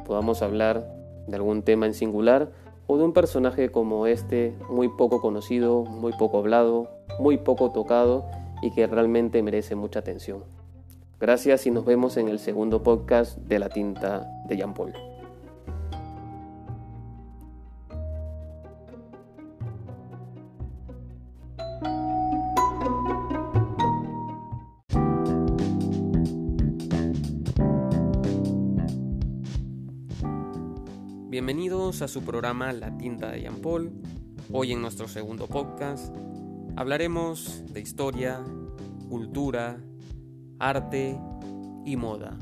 podamos 0.05 0.41
hablar 0.41 1.00
de 1.31 1.37
algún 1.37 1.63
tema 1.63 1.85
en 1.85 1.93
singular 1.93 2.51
o 2.87 2.97
de 2.97 3.03
un 3.03 3.13
personaje 3.13 3.69
como 3.69 4.05
este, 4.05 4.53
muy 4.69 4.89
poco 4.89 5.21
conocido, 5.21 5.83
muy 5.83 6.13
poco 6.13 6.39
hablado, 6.39 6.89
muy 7.19 7.37
poco 7.37 7.71
tocado 7.71 8.25
y 8.61 8.71
que 8.71 8.85
realmente 8.87 9.41
merece 9.41 9.75
mucha 9.75 9.99
atención. 9.99 10.43
Gracias 11.19 11.65
y 11.67 11.71
nos 11.71 11.85
vemos 11.85 12.17
en 12.17 12.27
el 12.29 12.39
segundo 12.39 12.83
podcast 12.83 13.37
de 13.37 13.59
la 13.59 13.69
tinta 13.69 14.27
de 14.47 14.57
Jean 14.57 14.73
Paul. 14.73 15.10
Bienvenidos 31.31 32.01
a 32.01 32.09
su 32.09 32.23
programa 32.23 32.73
La 32.73 32.97
Tinta 32.97 33.31
de 33.31 33.43
Jean 33.43 33.61
Paul. 33.61 33.89
Hoy 34.51 34.73
en 34.73 34.81
nuestro 34.81 35.07
segundo 35.07 35.47
podcast 35.47 36.13
hablaremos 36.75 37.63
de 37.71 37.79
historia, 37.79 38.43
cultura, 39.07 39.81
arte 40.59 41.17
y 41.85 41.95
moda. 41.95 42.37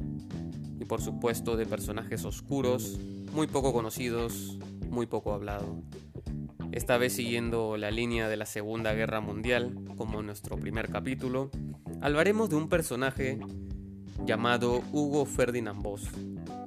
Y 0.80 0.86
por 0.86 1.02
supuesto 1.02 1.56
de 1.56 1.68
personajes 1.68 2.26
oscuros, 2.26 2.98
muy 3.32 3.46
poco 3.46 3.74
conocidos, 3.74 4.58
muy 4.90 5.06
poco 5.06 5.34
hablado. 5.34 5.84
Esta 6.72 6.98
vez 6.98 7.14
siguiendo 7.14 7.78
la 7.78 7.92
línea 7.92 8.28
de 8.28 8.38
la 8.38 8.48
Segunda 8.48 8.96
Guerra 8.96 9.22
Mundial, 9.22 9.86
como 9.98 10.24
nuestro 10.24 10.58
primer 10.58 10.90
capítulo, 10.90 11.52
hablaremos 12.02 12.50
de 12.50 12.56
un 12.56 12.70
personaje 12.70 13.38
llamado 14.26 14.82
Hugo 14.92 15.28
Ferdinand 15.28 15.84
Boss. 15.84 16.10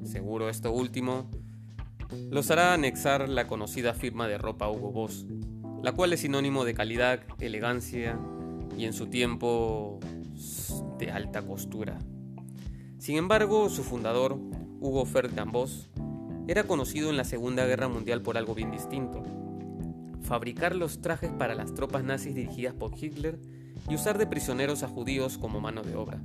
Seguro 0.05 0.49
esto 0.49 0.71
último 0.71 1.29
los 2.31 2.51
hará 2.51 2.75
anexar 2.75 3.29
la 3.29 3.47
conocida 3.47 3.95
firma 3.95 4.29
de 4.29 4.39
ropa 4.39 4.71
Hugo 4.71 4.93
Boss, 4.93 5.27
la 5.83 5.93
cual 5.93 6.13
es 6.13 6.21
sinónimo 6.21 6.65
de 6.65 6.75
calidad, 6.75 7.21
elegancia 7.41 8.19
y 8.77 8.85
en 8.85 8.93
su 8.93 9.07
tiempo 9.07 10.01
de 10.99 11.11
alta 11.11 11.43
costura. 11.43 11.99
Sin 12.99 13.17
embargo, 13.17 13.69
su 13.69 13.83
fundador, 13.83 14.39
Hugo 14.81 15.05
Ferdinand 15.05 15.53
Boss, 15.53 15.91
era 16.49 16.65
conocido 16.65 17.11
en 17.11 17.17
la 17.17 17.25
Segunda 17.25 17.67
Guerra 17.67 17.89
Mundial 17.89 18.23
por 18.23 18.37
algo 18.37 18.55
bien 18.55 18.71
distinto. 18.71 19.23
Fabricar 20.23 20.75
los 20.75 21.01
trajes 21.01 21.31
para 21.33 21.55
las 21.55 21.75
tropas 21.75 22.05
nazis 22.05 22.35
dirigidas 22.35 22.75
por 22.75 22.93
Hitler 22.97 23.39
y 23.89 23.95
usar 23.95 24.19
de 24.19 24.27
prisioneros 24.27 24.83
a 24.83 24.89
judíos 24.89 25.39
como 25.39 25.61
mano 25.61 25.83
de 25.83 25.97
obra. 25.97 26.21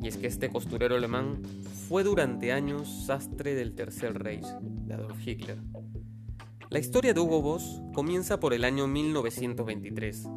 Y 0.00 0.08
es 0.08 0.16
que 0.16 0.26
este 0.26 0.48
costurero 0.48 0.96
alemán 0.96 1.42
fue 1.88 2.04
durante 2.04 2.52
años 2.52 3.04
sastre 3.06 3.54
del 3.54 3.74
Tercer 3.74 4.22
Reich 4.22 4.46
de 4.62 4.94
Adolf 4.94 5.26
Hitler. 5.26 5.58
La 6.70 6.78
historia 6.78 7.14
de 7.14 7.20
Hugo 7.20 7.40
Boss 7.40 7.80
comienza 7.94 8.38
por 8.40 8.52
el 8.52 8.64
año 8.64 8.86
1923, 8.86 10.28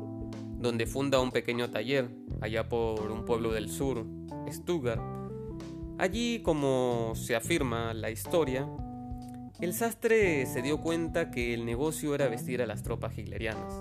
donde 0.57 0.85
funda 0.85 1.19
un 1.19 1.31
pequeño 1.31 1.69
taller 1.69 2.09
allá 2.39 2.69
por 2.69 3.11
un 3.11 3.25
pueblo 3.25 3.51
del 3.51 3.69
sur, 3.69 4.05
Stuttgart. 4.49 5.01
Allí, 5.97 6.41
como 6.41 7.13
se 7.15 7.35
afirma 7.35 7.93
la 7.93 8.09
historia, 8.09 8.67
el 9.59 9.73
sastre 9.73 10.47
se 10.47 10.61
dio 10.61 10.79
cuenta 10.79 11.29
que 11.29 11.53
el 11.53 11.65
negocio 11.65 12.15
era 12.15 12.27
vestir 12.29 12.61
a 12.61 12.65
las 12.65 12.81
tropas 12.81 13.15
hitlerianas. 13.17 13.73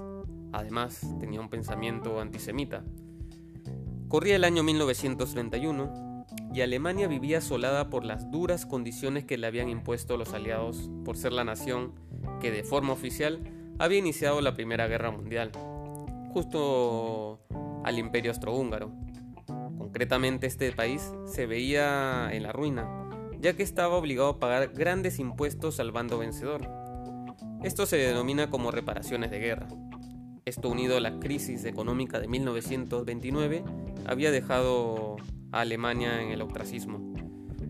Además, 0.52 1.00
tenía 1.20 1.40
un 1.40 1.49
pensamiento 1.49 2.20
antisemita, 2.20 2.84
Corría 4.11 4.35
el 4.35 4.43
año 4.43 4.64
1931 4.64 6.26
y 6.52 6.62
Alemania 6.62 7.07
vivía 7.07 7.38
asolada 7.38 7.90
por 7.90 8.05
las 8.05 8.29
duras 8.29 8.67
condiciones 8.67 9.25
que 9.25 9.38
le 9.38 9.47
habían 9.47 9.69
impuesto 9.69 10.17
los 10.17 10.35
aliados 10.35 10.90
por 11.05 11.17
ser 11.17 11.33
la 11.33 11.45
nación 11.45 11.95
que 12.40 12.50
de 12.50 12.64
forma 12.64 12.93
oficial 12.93 13.40
había 13.79 13.99
iniciado 13.99 14.40
la 14.40 14.55
Primera 14.55 14.88
Guerra 14.88 15.12
Mundial, 15.12 15.52
justo 16.33 17.38
al 17.85 18.00
Imperio 18.00 18.33
Austrohúngaro. 18.33 18.90
Concretamente 19.79 20.49
este 20.49 20.73
país 20.73 21.12
se 21.26 21.47
veía 21.47 22.31
en 22.33 22.43
la 22.43 22.50
ruina, 22.50 22.88
ya 23.38 23.55
que 23.55 23.62
estaba 23.62 23.95
obligado 23.95 24.31
a 24.31 24.38
pagar 24.40 24.73
grandes 24.73 25.21
impuestos 25.21 25.79
al 25.79 25.93
bando 25.93 26.19
vencedor. 26.19 26.69
Esto 27.62 27.87
se 27.87 27.99
denomina 27.99 28.50
como 28.50 28.73
reparaciones 28.73 29.31
de 29.31 29.38
guerra. 29.38 29.69
Esto 30.44 30.68
unido 30.68 30.97
a 30.97 31.00
la 31.00 31.20
crisis 31.20 31.64
económica 31.64 32.18
de 32.18 32.28
1929 32.28 33.64
había 34.06 34.30
dejado 34.30 35.16
a 35.52 35.61
Alemania 35.61 36.23
en 36.23 36.30
el 36.30 36.42
ostracismo. 36.42 37.14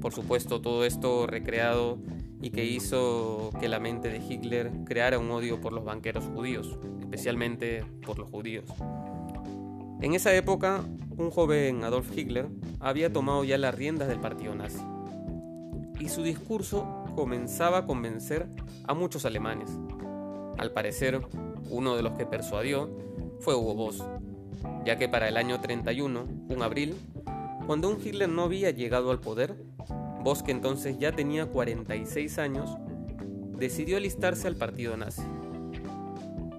Por 0.00 0.12
supuesto, 0.12 0.60
todo 0.60 0.84
esto 0.84 1.26
recreado 1.26 1.98
y 2.40 2.50
que 2.50 2.64
hizo 2.64 3.50
que 3.60 3.68
la 3.68 3.80
mente 3.80 4.08
de 4.08 4.18
Hitler 4.18 4.70
creara 4.86 5.18
un 5.18 5.30
odio 5.30 5.60
por 5.60 5.72
los 5.72 5.84
banqueros 5.84 6.24
judíos, 6.24 6.78
especialmente 7.00 7.84
por 8.06 8.18
los 8.18 8.30
judíos. 8.30 8.64
En 10.00 10.14
esa 10.14 10.34
época, 10.34 10.82
un 11.18 11.30
joven 11.30 11.84
Adolf 11.84 12.16
Hitler 12.16 12.48
había 12.78 13.12
tomado 13.12 13.44
ya 13.44 13.58
las 13.58 13.74
riendas 13.74 14.08
del 14.08 14.20
partido 14.20 14.54
nazi 14.54 14.80
y 15.98 16.08
su 16.08 16.22
discurso 16.22 17.04
comenzaba 17.14 17.78
a 17.78 17.86
convencer 17.86 18.48
a 18.84 18.94
muchos 18.94 19.26
alemanes. 19.26 19.70
Al 20.56 20.72
parecer, 20.72 21.20
uno 21.70 21.96
de 21.96 22.02
los 22.02 22.14
que 22.14 22.26
persuadió 22.26 22.90
fue 23.40 23.54
Hugo 23.54 23.74
Boss, 23.74 24.04
ya 24.84 24.96
que 24.96 25.08
para 25.08 25.28
el 25.28 25.36
año 25.36 25.60
31, 25.60 26.24
un 26.48 26.62
abril, 26.62 26.96
cuando 27.66 27.88
un 27.88 27.98
Hitler 28.04 28.28
no 28.28 28.42
había 28.42 28.70
llegado 28.70 29.10
al 29.10 29.20
poder, 29.20 29.54
Bosch, 30.22 30.42
que 30.42 30.52
entonces 30.52 30.98
ya 30.98 31.12
tenía 31.12 31.46
46 31.46 32.38
años, 32.38 32.76
decidió 33.56 33.96
alistarse 33.96 34.46
al 34.48 34.56
partido 34.56 34.94
nazi. 34.96 35.22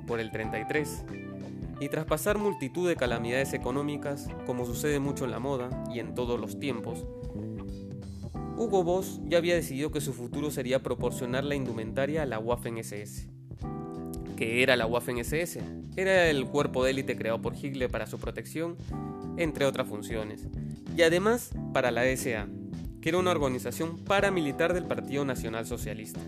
por 0.05 0.19
el 0.19 0.31
33, 0.31 1.05
y 1.79 1.89
tras 1.89 2.05
pasar 2.05 2.37
multitud 2.37 2.87
de 2.87 2.95
calamidades 2.95 3.53
económicas, 3.53 4.27
como 4.45 4.65
sucede 4.65 4.99
mucho 4.99 5.25
en 5.25 5.31
la 5.31 5.39
moda 5.39 5.69
y 5.93 5.99
en 5.99 6.15
todos 6.15 6.39
los 6.39 6.59
tiempos, 6.59 7.05
Hugo 8.57 8.83
Boss 8.83 9.21
ya 9.25 9.37
había 9.37 9.53
decidido 9.53 9.91
que 9.91 10.01
su 10.01 10.13
futuro 10.13 10.49
sería 10.49 10.81
proporcionar 10.81 11.43
la 11.43 11.53
indumentaria 11.53 12.23
a 12.23 12.25
la 12.25 12.39
Waffen-SS. 12.39 13.29
¿Qué 14.35 14.63
era 14.63 14.75
la 14.75 14.87
Waffen-SS? 14.87 15.61
Era 15.95 16.27
el 16.29 16.47
cuerpo 16.47 16.83
de 16.83 16.91
élite 16.91 17.15
creado 17.15 17.41
por 17.41 17.55
Hitler 17.55 17.89
para 17.91 18.07
su 18.07 18.17
protección, 18.17 18.75
entre 19.37 19.65
otras 19.65 19.87
funciones, 19.87 20.47
y 20.95 21.03
además 21.03 21.51
para 21.71 21.91
la 21.91 22.03
SA, 22.15 22.47
que 22.99 23.09
era 23.09 23.19
una 23.19 23.31
organización 23.31 24.03
paramilitar 24.03 24.73
del 24.73 24.85
Partido 24.85 25.23
Nacional 25.23 25.67
Socialista. 25.67 26.19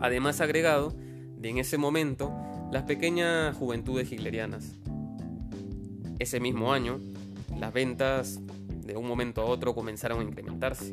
Además 0.00 0.40
agregado 0.40 0.94
de 1.36 1.48
en 1.48 1.58
ese 1.58 1.78
momento 1.78 2.32
las 2.74 2.82
pequeñas 2.82 3.56
juventudes 3.56 4.10
hitlerianas. 4.10 4.72
Ese 6.18 6.40
mismo 6.40 6.72
año, 6.72 6.98
las 7.56 7.72
ventas 7.72 8.40
de 8.84 8.96
un 8.96 9.06
momento 9.06 9.42
a 9.42 9.44
otro 9.44 9.76
comenzaron 9.76 10.18
a 10.18 10.24
incrementarse. 10.24 10.92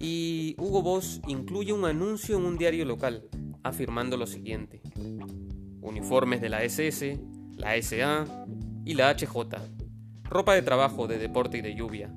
Y 0.00 0.56
Hugo 0.58 0.82
Boss 0.82 1.20
incluye 1.28 1.72
un 1.72 1.84
anuncio 1.84 2.36
en 2.36 2.44
un 2.44 2.58
diario 2.58 2.84
local 2.84 3.28
afirmando 3.62 4.16
lo 4.16 4.26
siguiente. 4.26 4.82
Uniformes 5.82 6.40
de 6.40 6.48
la 6.48 6.64
SS, 6.64 7.16
la 7.54 7.80
SA 7.80 8.24
y 8.84 8.94
la 8.94 9.14
HJ. 9.14 9.36
Ropa 10.24 10.54
de 10.54 10.62
trabajo, 10.62 11.06
de 11.06 11.18
deporte 11.18 11.58
y 11.58 11.60
de 11.60 11.76
lluvia. 11.76 12.12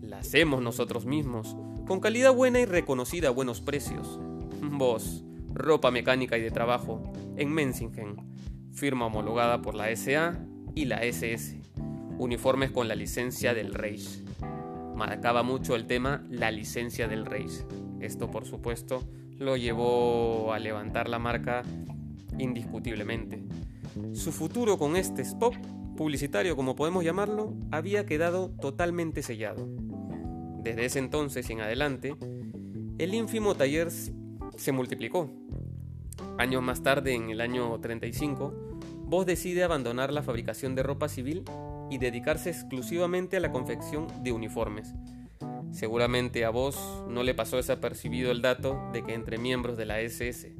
La 0.00 0.20
hacemos 0.20 0.62
nosotros 0.62 1.04
mismos, 1.04 1.54
con 1.86 2.00
calidad 2.00 2.32
buena 2.32 2.60
y 2.60 2.64
reconocida 2.64 3.28
a 3.28 3.32
buenos 3.32 3.60
precios. 3.60 4.18
Boss, 4.62 5.22
ropa 5.52 5.90
mecánica 5.90 6.38
y 6.38 6.40
de 6.40 6.50
trabajo, 6.50 7.12
en 7.40 7.52
Mensingen, 7.54 8.16
firma 8.70 9.06
homologada 9.06 9.62
por 9.62 9.74
la 9.74 9.94
SA 9.96 10.38
y 10.74 10.84
la 10.84 11.02
SS. 11.02 11.58
Uniformes 12.18 12.70
con 12.70 12.86
la 12.86 12.94
licencia 12.94 13.54
del 13.54 13.72
Reich 13.72 14.22
marcaba 14.94 15.42
mucho 15.42 15.74
el 15.74 15.86
tema 15.86 16.22
la 16.28 16.50
licencia 16.50 17.08
del 17.08 17.24
Reich. 17.24 17.64
Esto, 18.00 18.30
por 18.30 18.44
supuesto, 18.44 19.02
lo 19.38 19.56
llevó 19.56 20.52
a 20.52 20.58
levantar 20.58 21.08
la 21.08 21.18
marca 21.18 21.62
indiscutiblemente. 22.38 23.42
Su 24.12 24.32
futuro 24.32 24.76
con 24.76 24.96
este 24.96 25.22
spot 25.22 25.56
publicitario, 25.96 26.56
como 26.56 26.76
podemos 26.76 27.04
llamarlo, 27.04 27.54
había 27.70 28.04
quedado 28.04 28.50
totalmente 28.60 29.22
sellado. 29.22 29.66
Desde 30.62 30.84
ese 30.84 30.98
entonces 30.98 31.48
en 31.48 31.62
adelante, 31.62 32.14
el 32.98 33.14
ínfimo 33.14 33.54
taller 33.54 33.90
se 33.90 34.72
multiplicó. 34.72 35.39
Años 36.40 36.62
más 36.62 36.82
tarde, 36.82 37.12
en 37.12 37.28
el 37.28 37.42
año 37.42 37.78
35, 37.78 38.54
Voss 39.04 39.26
decide 39.26 39.62
abandonar 39.62 40.10
la 40.10 40.22
fabricación 40.22 40.74
de 40.74 40.82
ropa 40.82 41.06
civil 41.06 41.44
y 41.90 41.98
dedicarse 41.98 42.48
exclusivamente 42.48 43.36
a 43.36 43.40
la 43.40 43.52
confección 43.52 44.06
de 44.22 44.32
uniformes. 44.32 44.94
Seguramente 45.70 46.46
a 46.46 46.48
vos 46.48 47.04
no 47.10 47.24
le 47.24 47.34
pasó 47.34 47.58
desapercibido 47.58 48.30
el 48.30 48.40
dato 48.40 48.80
de 48.90 49.02
que 49.02 49.12
entre 49.12 49.36
miembros 49.36 49.76
de 49.76 49.84
la 49.84 50.00
SS, 50.00 50.56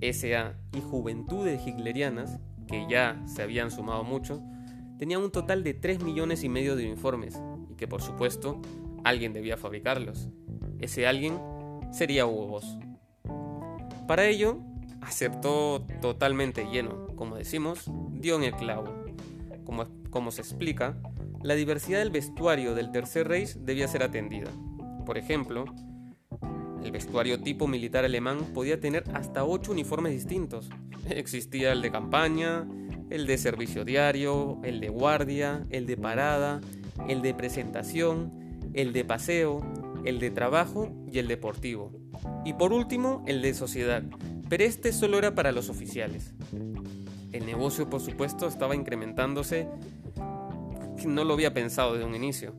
SA 0.00 0.54
y 0.72 0.80
Juventudes 0.80 1.60
Hitlerianas, 1.66 2.38
que 2.66 2.86
ya 2.88 3.22
se 3.26 3.42
habían 3.42 3.70
sumado 3.70 4.04
mucho, 4.04 4.42
tenían 4.98 5.20
un 5.20 5.30
total 5.30 5.62
de 5.62 5.74
3 5.74 6.02
millones 6.02 6.42
y 6.42 6.48
medio 6.48 6.74
de 6.74 6.86
uniformes 6.86 7.38
y 7.70 7.74
que 7.74 7.86
por 7.86 8.00
supuesto 8.00 8.62
alguien 9.04 9.34
debía 9.34 9.58
fabricarlos. 9.58 10.30
Ese 10.78 11.06
alguien 11.06 11.38
sería 11.90 12.24
Hugo 12.24 12.46
Boss. 12.46 12.78
Para 14.08 14.26
ello, 14.26 14.71
aceptó 15.02 15.84
totalmente 16.00 16.64
lleno, 16.64 17.08
como 17.16 17.36
decimos, 17.36 17.90
dio 18.12 18.36
en 18.36 18.44
el 18.44 18.54
clavo. 18.54 19.04
Como 19.64 19.86
como 20.12 20.30
se 20.30 20.42
explica, 20.42 20.94
la 21.42 21.54
diversidad 21.54 21.98
del 21.98 22.10
vestuario 22.10 22.74
del 22.74 22.92
Tercer 22.92 23.26
Reich 23.26 23.54
debía 23.54 23.88
ser 23.88 24.02
atendida. 24.02 24.50
Por 25.06 25.16
ejemplo, 25.16 25.64
el 26.84 26.92
vestuario 26.92 27.40
tipo 27.40 27.66
militar 27.66 28.04
alemán 28.04 28.52
podía 28.52 28.78
tener 28.78 29.04
hasta 29.14 29.44
ocho 29.44 29.72
uniformes 29.72 30.12
distintos. 30.12 30.68
Existía 31.08 31.72
el 31.72 31.80
de 31.80 31.90
campaña, 31.90 32.68
el 33.08 33.26
de 33.26 33.38
servicio 33.38 33.84
diario, 33.86 34.60
el 34.62 34.80
de 34.80 34.90
guardia, 34.90 35.66
el 35.70 35.86
de 35.86 35.96
parada, 35.96 36.60
el 37.08 37.22
de 37.22 37.32
presentación, 37.32 38.70
el 38.74 38.92
de 38.92 39.06
paseo, 39.06 39.62
el 40.04 40.20
de 40.20 40.30
trabajo 40.30 40.90
y 41.10 41.18
el 41.18 41.26
deportivo. 41.26 41.90
Y 42.44 42.52
por 42.52 42.74
último, 42.74 43.24
el 43.26 43.40
de 43.40 43.54
sociedad, 43.54 44.02
pero 44.52 44.64
este 44.64 44.92
solo 44.92 45.16
era 45.16 45.34
para 45.34 45.50
los 45.50 45.70
oficiales. 45.70 46.34
El 47.32 47.46
negocio, 47.46 47.88
por 47.88 48.02
supuesto, 48.02 48.46
estaba 48.46 48.76
incrementándose 48.76 49.66
no 51.06 51.24
lo 51.24 51.32
había 51.32 51.54
pensado 51.54 51.94
desde 51.94 52.04
un 52.04 52.14
inicio. 52.14 52.52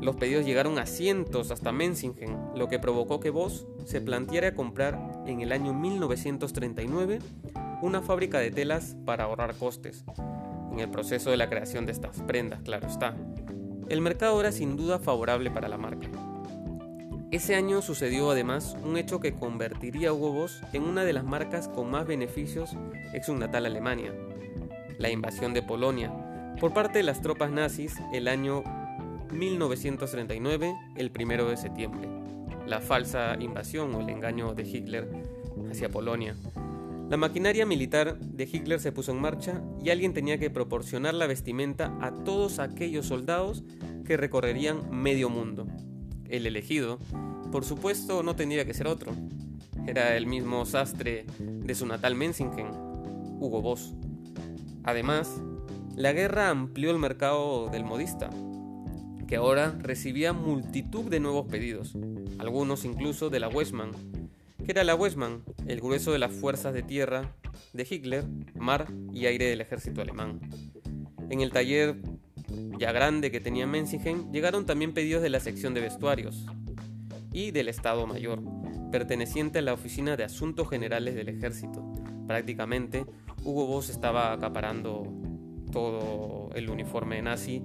Los 0.00 0.16
pedidos 0.16 0.46
llegaron 0.46 0.78
a 0.78 0.86
cientos 0.86 1.50
hasta 1.50 1.72
Mensingen, 1.72 2.38
lo 2.54 2.68
que 2.68 2.78
provocó 2.78 3.20
que 3.20 3.28
Voss 3.28 3.66
se 3.84 4.00
planteara 4.00 4.54
comprar 4.54 5.24
en 5.26 5.42
el 5.42 5.52
año 5.52 5.74
1939 5.74 7.18
una 7.82 8.00
fábrica 8.00 8.38
de 8.38 8.50
telas 8.50 8.96
para 9.04 9.24
ahorrar 9.24 9.56
costes. 9.56 10.06
En 10.72 10.80
el 10.80 10.88
proceso 10.88 11.30
de 11.30 11.36
la 11.36 11.50
creación 11.50 11.84
de 11.84 11.92
estas 11.92 12.22
prendas, 12.22 12.62
claro 12.62 12.88
está. 12.88 13.14
El 13.90 14.00
mercado 14.00 14.40
era 14.40 14.52
sin 14.52 14.74
duda 14.74 14.98
favorable 14.98 15.50
para 15.50 15.68
la 15.68 15.76
marca. 15.76 16.08
Ese 17.32 17.56
año 17.56 17.82
sucedió 17.82 18.30
además 18.30 18.76
un 18.84 18.96
hecho 18.96 19.18
que 19.18 19.34
convertiría 19.34 20.10
a 20.10 20.12
Hugo 20.12 20.32
Boss 20.32 20.62
en 20.72 20.84
una 20.84 21.04
de 21.04 21.12
las 21.12 21.24
marcas 21.24 21.66
con 21.66 21.90
más 21.90 22.06
beneficios 22.06 22.76
en 23.12 23.24
su 23.24 23.34
natal 23.34 23.66
Alemania, 23.66 24.14
la 24.98 25.10
invasión 25.10 25.52
de 25.52 25.62
Polonia, 25.62 26.12
por 26.60 26.72
parte 26.72 26.98
de 26.98 27.04
las 27.04 27.20
tropas 27.20 27.50
nazis 27.50 27.96
el 28.12 28.28
año 28.28 28.62
1939, 29.32 30.72
el 30.96 31.10
primero 31.10 31.50
de 31.50 31.56
septiembre, 31.56 32.08
la 32.64 32.80
falsa 32.80 33.36
invasión 33.40 33.92
o 33.96 34.00
el 34.00 34.08
engaño 34.08 34.54
de 34.54 34.62
Hitler 34.62 35.08
hacia 35.68 35.88
Polonia. 35.88 36.36
La 37.10 37.16
maquinaria 37.16 37.66
militar 37.66 38.18
de 38.20 38.44
Hitler 38.44 38.78
se 38.78 38.92
puso 38.92 39.10
en 39.10 39.20
marcha 39.20 39.62
y 39.82 39.90
alguien 39.90 40.14
tenía 40.14 40.38
que 40.38 40.50
proporcionar 40.50 41.14
la 41.14 41.26
vestimenta 41.26 41.96
a 42.00 42.12
todos 42.12 42.60
aquellos 42.60 43.06
soldados 43.06 43.64
que 44.04 44.16
recorrerían 44.16 44.90
medio 44.90 45.28
mundo. 45.28 45.66
El 46.28 46.46
elegido, 46.46 46.98
por 47.52 47.64
supuesto, 47.64 48.22
no 48.22 48.36
tendría 48.36 48.64
que 48.64 48.74
ser 48.74 48.86
otro. 48.86 49.12
Era 49.86 50.16
el 50.16 50.26
mismo 50.26 50.66
sastre 50.66 51.26
de 51.38 51.74
su 51.74 51.86
natal 51.86 52.14
Mensingen, 52.14 52.68
Hugo 53.38 53.62
Boss. 53.62 53.94
Además, 54.82 55.40
la 55.96 56.12
guerra 56.12 56.50
amplió 56.50 56.90
el 56.90 56.98
mercado 56.98 57.68
del 57.68 57.84
modista, 57.84 58.30
que 59.26 59.36
ahora 59.36 59.76
recibía 59.80 60.32
multitud 60.32 61.04
de 61.04 61.20
nuevos 61.20 61.46
pedidos, 61.46 61.96
algunos 62.38 62.84
incluso 62.84 63.30
de 63.30 63.40
la 63.40 63.48
Westman, 63.48 63.92
que 64.64 64.72
era 64.72 64.84
la 64.84 64.94
Westman, 64.94 65.42
el 65.66 65.80
grueso 65.80 66.12
de 66.12 66.18
las 66.18 66.32
fuerzas 66.32 66.74
de 66.74 66.82
tierra 66.82 67.34
de 67.72 67.86
Hitler, 67.88 68.24
mar 68.54 68.88
y 69.12 69.26
aire 69.26 69.46
del 69.46 69.60
ejército 69.60 70.02
alemán. 70.02 70.40
En 71.30 71.40
el 71.40 71.50
taller 71.50 71.96
ya 72.78 72.92
grande 72.92 73.30
que 73.30 73.40
tenía 73.40 73.66
Mensingen 73.66 74.32
llegaron 74.32 74.66
también 74.66 74.94
pedidos 74.94 75.22
de 75.22 75.30
la 75.30 75.40
sección 75.40 75.74
de 75.74 75.80
vestuarios 75.80 76.46
y 77.32 77.50
del 77.50 77.68
Estado 77.68 78.06
Mayor, 78.06 78.42
perteneciente 78.90 79.58
a 79.58 79.62
la 79.62 79.74
Oficina 79.74 80.16
de 80.16 80.24
Asuntos 80.24 80.68
Generales 80.70 81.14
del 81.14 81.28
Ejército. 81.28 81.84
Prácticamente, 82.26 83.04
Hugo 83.44 83.66
Boss 83.66 83.90
estaba 83.90 84.32
acaparando 84.32 85.12
todo 85.70 86.50
el 86.54 86.70
uniforme 86.70 87.20
nazi 87.20 87.62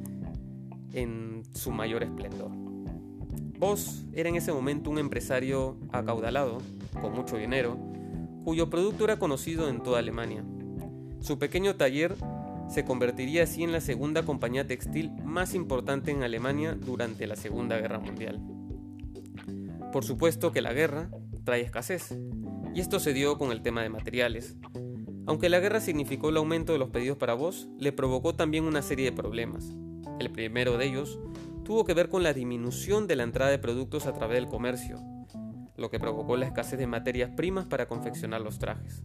en 0.94 1.44
su 1.54 1.72
mayor 1.72 2.04
esplendor. 2.04 2.52
Voss 3.58 4.06
era 4.14 4.28
en 4.28 4.36
ese 4.36 4.52
momento 4.52 4.90
un 4.90 4.98
empresario 4.98 5.78
acaudalado, 5.92 6.58
con 7.00 7.14
mucho 7.14 7.38
dinero, 7.38 7.78
cuyo 8.44 8.70
producto 8.70 9.06
era 9.06 9.20
conocido 9.20 9.70
en 9.70 9.82
toda 9.82 10.00
Alemania. 10.00 10.44
Su 11.20 11.38
pequeño 11.38 11.76
taller 11.76 12.16
se 12.72 12.86
convertiría 12.86 13.44
así 13.44 13.64
en 13.64 13.74
la 13.74 13.82
segunda 13.82 14.24
compañía 14.24 14.66
textil 14.66 15.12
más 15.26 15.54
importante 15.54 16.12
en 16.12 16.24
Alemania 16.24 16.74
durante 16.76 17.28
la 17.28 17.36
Segunda 17.36 17.78
Guerra 17.78 18.00
Mundial. 18.00 18.42
Por 19.92 20.06
supuesto 20.06 20.54
que 20.54 20.62
la 20.62 20.72
guerra 20.72 21.10
trae 21.44 21.62
escasez, 21.62 22.18
y 22.74 22.80
esto 22.80 23.02
se 23.02 23.14
dio 23.14 23.38
con 23.38 23.52
el 23.52 23.62
tema 23.62 23.82
de 23.82 23.90
materiales, 23.90 24.56
aunque 25.28 25.50
la 25.50 25.60
guerra 25.60 25.82
significó 25.82 26.30
el 26.30 26.38
aumento 26.38 26.72
de 26.72 26.80
los 26.80 26.90
pedidos 26.90 27.18
para 27.18 27.34
voz, 27.34 27.68
le 27.78 27.92
provocó 27.92 28.36
también 28.36 28.64
una 28.64 28.82
serie 28.82 29.06
de 29.06 29.16
problemas. 29.16 29.76
El 30.20 30.32
primero 30.32 30.78
de 30.78 30.86
ellos 30.86 31.20
tuvo 31.64 31.84
que 31.84 31.94
ver 31.94 32.10
con 32.10 32.24
la 32.24 32.34
disminución 32.34 33.06
de 33.06 33.18
la 33.18 33.24
entrada 33.24 33.52
de 33.52 33.60
productos 33.60 34.08
a 34.08 34.14
través 34.14 34.36
del 34.36 34.48
comercio, 34.48 34.98
lo 35.76 35.90
que 35.90 36.00
provocó 36.00 36.38
la 36.38 36.48
escasez 36.48 36.80
de 36.80 36.88
materias 36.88 37.32
primas 37.36 37.66
para 37.66 37.88
confeccionar 37.88 38.42
los 38.42 38.60
trajes. 38.60 39.04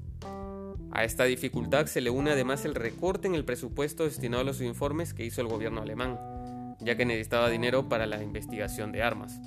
A 0.92 1.04
esta 1.04 1.24
dificultad 1.24 1.86
se 1.86 2.00
le 2.00 2.10
une 2.10 2.30
además 2.30 2.64
el 2.64 2.74
recorte 2.74 3.28
en 3.28 3.34
el 3.34 3.44
presupuesto 3.44 4.04
destinado 4.04 4.42
a 4.42 4.44
los 4.44 4.60
uniformes 4.60 5.14
que 5.14 5.24
hizo 5.24 5.40
el 5.40 5.48
gobierno 5.48 5.82
alemán, 5.82 6.18
ya 6.80 6.96
que 6.96 7.04
necesitaba 7.04 7.50
dinero 7.50 7.88
para 7.88 8.06
la 8.06 8.22
investigación 8.22 8.92
de 8.92 9.02
armas. 9.02 9.40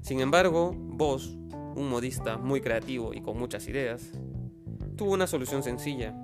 Sin 0.00 0.20
embargo, 0.20 0.72
Voss, 0.74 1.36
un 1.74 1.88
modista 1.88 2.36
muy 2.36 2.60
creativo 2.60 3.14
y 3.14 3.20
con 3.20 3.38
muchas 3.38 3.66
ideas, 3.68 4.10
tuvo 4.96 5.12
una 5.12 5.26
solución 5.26 5.62
sencilla. 5.62 6.14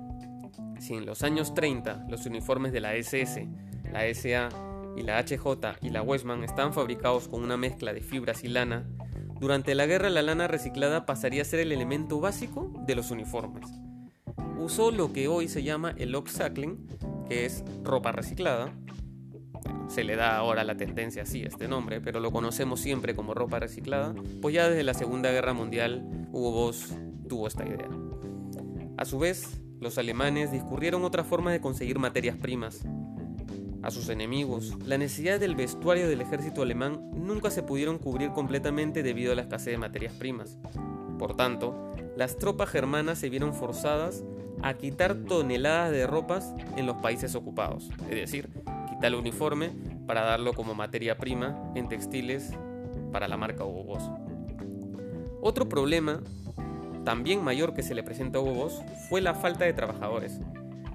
Si 0.79 0.93
en 0.93 1.05
los 1.05 1.23
años 1.23 1.53
30 1.53 2.05
los 2.09 2.25
uniformes 2.25 2.71
de 2.73 2.81
la 2.81 2.95
SS, 2.95 3.47
la 3.91 4.05
SA 4.13 4.49
y 4.95 5.03
la 5.03 5.19
HJ 5.19 5.77
y 5.81 5.89
la 5.89 6.01
Westman 6.01 6.43
estaban 6.43 6.73
fabricados 6.73 7.27
con 7.27 7.43
una 7.43 7.57
mezcla 7.57 7.93
de 7.93 8.01
fibras 8.01 8.43
y 8.43 8.47
lana, 8.47 8.87
durante 9.39 9.75
la 9.75 9.85
guerra 9.85 10.09
la 10.09 10.21
lana 10.21 10.47
reciclada 10.47 11.05
pasaría 11.05 11.41
a 11.41 11.45
ser 11.45 11.59
el 11.59 11.71
elemento 11.71 12.19
básico 12.19 12.71
de 12.85 12.95
los 12.95 13.11
uniformes. 13.11 13.65
Usó 14.57 14.91
lo 14.91 15.13
que 15.13 15.27
hoy 15.27 15.47
se 15.47 15.63
llama 15.63 15.93
el 15.97 16.15
upcycling, 16.15 16.87
que 17.27 17.45
es 17.45 17.63
ropa 17.83 18.11
reciclada. 18.11 18.73
Se 19.87 20.03
le 20.03 20.15
da 20.15 20.37
ahora 20.37 20.63
la 20.63 20.77
tendencia 20.77 21.23
así 21.23 21.43
este 21.43 21.67
nombre, 21.67 22.01
pero 22.01 22.19
lo 22.19 22.31
conocemos 22.31 22.79
siempre 22.79 23.15
como 23.15 23.33
ropa 23.33 23.59
reciclada, 23.59 24.15
pues 24.41 24.55
ya 24.55 24.69
desde 24.69 24.83
la 24.83 24.93
Segunda 24.93 25.31
Guerra 25.31 25.53
Mundial 25.53 26.27
Hugo 26.31 26.51
Boss 26.51 26.93
tuvo 27.29 27.47
esta 27.47 27.65
idea. 27.65 27.89
A 28.97 29.05
su 29.05 29.19
vez, 29.19 29.61
los 29.79 29.97
alemanes 29.97 30.51
discurrieron 30.51 31.03
otra 31.03 31.23
forma 31.23 31.51
de 31.51 31.61
conseguir 31.61 31.99
materias 31.99 32.37
primas, 32.37 32.85
a 33.85 33.91
sus 33.91 34.09
enemigos, 34.09 34.73
la 34.83 34.97
necesidad 34.97 35.39
del 35.39 35.53
vestuario 35.53 36.07
del 36.09 36.19
ejército 36.19 36.63
alemán 36.63 37.07
nunca 37.13 37.51
se 37.51 37.61
pudieron 37.61 37.99
cubrir 37.99 38.31
completamente 38.31 39.03
debido 39.03 39.31
a 39.31 39.35
la 39.35 39.43
escasez 39.43 39.73
de 39.73 39.77
materias 39.77 40.13
primas. 40.13 40.57
Por 41.19 41.35
tanto, 41.35 41.93
las 42.17 42.39
tropas 42.39 42.69
germanas 42.69 43.19
se 43.19 43.29
vieron 43.29 43.53
forzadas 43.53 44.23
a 44.65 44.73
quitar 44.73 45.13
toneladas 45.13 45.91
de 45.91 46.07
ropas 46.07 46.55
en 46.75 46.87
los 46.87 46.95
países 46.95 47.35
ocupados, 47.35 47.91
es 48.09 48.15
decir, 48.15 48.49
quitar 48.89 49.05
el 49.05 49.13
uniforme 49.13 49.69
para 50.07 50.21
darlo 50.21 50.53
como 50.53 50.73
materia 50.73 51.19
prima 51.19 51.71
en 51.75 51.87
textiles 51.87 52.51
para 53.11 53.27
la 53.27 53.37
marca 53.37 53.63
Hugo 53.63 53.83
Boss. 53.83 54.09
Otro 55.39 55.69
problema, 55.69 56.23
también 57.03 57.43
mayor 57.43 57.75
que 57.75 57.83
se 57.83 57.93
le 57.93 58.01
presenta 58.01 58.39
a 58.39 58.41
Hugo 58.41 58.55
Boss, 58.55 58.81
fue 59.07 59.21
la 59.21 59.35
falta 59.35 59.65
de 59.65 59.73
trabajadores. 59.73 60.39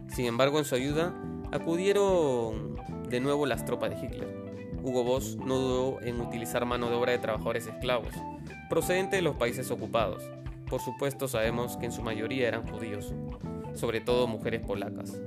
Sin 0.09 0.27
embargo, 0.27 0.59
en 0.59 0.65
su 0.65 0.75
ayuda 0.75 1.15
acudieron 1.53 2.75
de 3.09 3.21
nuevo 3.21 3.47
las 3.47 3.65
tropas 3.65 3.91
de 3.91 4.05
Hitler. 4.05 4.37
Hugo 4.83 5.05
Boss 5.05 5.37
no 5.37 5.57
dudó 5.57 6.01
en 6.03 6.21
utilizar 6.21 6.67
mano 6.67 6.91
de 6.91 6.97
obra 6.97 7.13
de 7.13 7.19
trabajadores 7.19 7.69
esclavos, 7.69 8.15
procedente 8.69 9.15
de 9.15 9.23
los 9.23 9.37
países 9.37 9.71
ocupados. 9.71 10.29
Por 10.69 10.81
supuesto 10.81 11.29
sabemos 11.29 11.77
que 11.77 11.87
en 11.87 11.93
su 11.93 12.03
mayoría 12.03 12.49
eran 12.49 12.67
judíos, 12.67 13.13
sobre 13.75 14.01
todo 14.01 14.27
mujeres 14.27 14.61
polacas. 14.61 15.19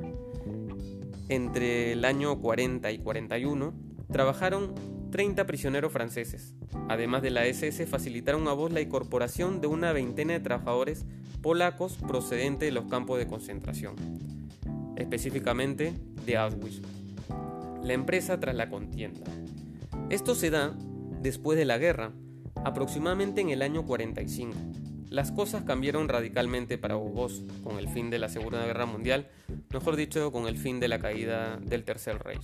Entre 1.30 1.94
el 1.94 2.06
año 2.06 2.40
40 2.40 2.92
y 2.92 3.00
41 3.00 3.74
trabajaron 4.12 4.76
30 5.12 5.46
prisioneros 5.46 5.92
franceses. 5.92 6.54
Además 6.90 7.22
de 7.22 7.30
la 7.30 7.46
SS, 7.46 7.86
facilitaron 7.86 8.48
a 8.48 8.54
Voss 8.54 8.72
la 8.72 8.82
incorporación 8.82 9.62
de 9.62 9.68
una 9.68 9.94
veintena 9.94 10.34
de 10.34 10.40
trabajadores 10.40 11.06
polacos 11.42 11.98
procedentes 12.08 12.68
de 12.68 12.72
los 12.72 12.86
campos 12.86 13.20
de 13.20 13.28
concentración, 13.28 13.96
específicamente 14.96 15.94
de 16.26 16.38
Auschwitz. 16.38 16.82
La 17.84 17.94
empresa 17.94 18.40
tras 18.40 18.56
la 18.56 18.70
contienda. 18.70 19.22
Esto 20.10 20.36
se 20.36 20.50
da 20.50 20.76
después 21.22 21.58
de 21.58 21.66
la 21.66 21.78
guerra, 21.78 22.12
aproximadamente 22.64 23.42
en 23.42 23.50
el 23.50 23.62
año 23.62 23.86
45. 23.86 24.54
Las 25.14 25.32
cosas 25.32 25.64
cambiaron 25.64 26.10
radicalmente 26.10 26.80
para 26.80 26.98
Hugo 26.98 27.28
con 27.64 27.78
el 27.78 27.88
fin 27.88 28.10
de 28.10 28.18
la 28.18 28.30
Segunda 28.30 28.66
Guerra 28.66 28.88
Mundial, 28.88 29.28
mejor 29.72 29.96
dicho, 29.96 30.32
con 30.32 30.48
el 30.48 30.58
fin 30.58 30.80
de 30.80 30.88
la 30.88 30.98
caída 30.98 31.58
del 31.58 31.84
Tercer 31.84 32.18
Reich 32.18 32.42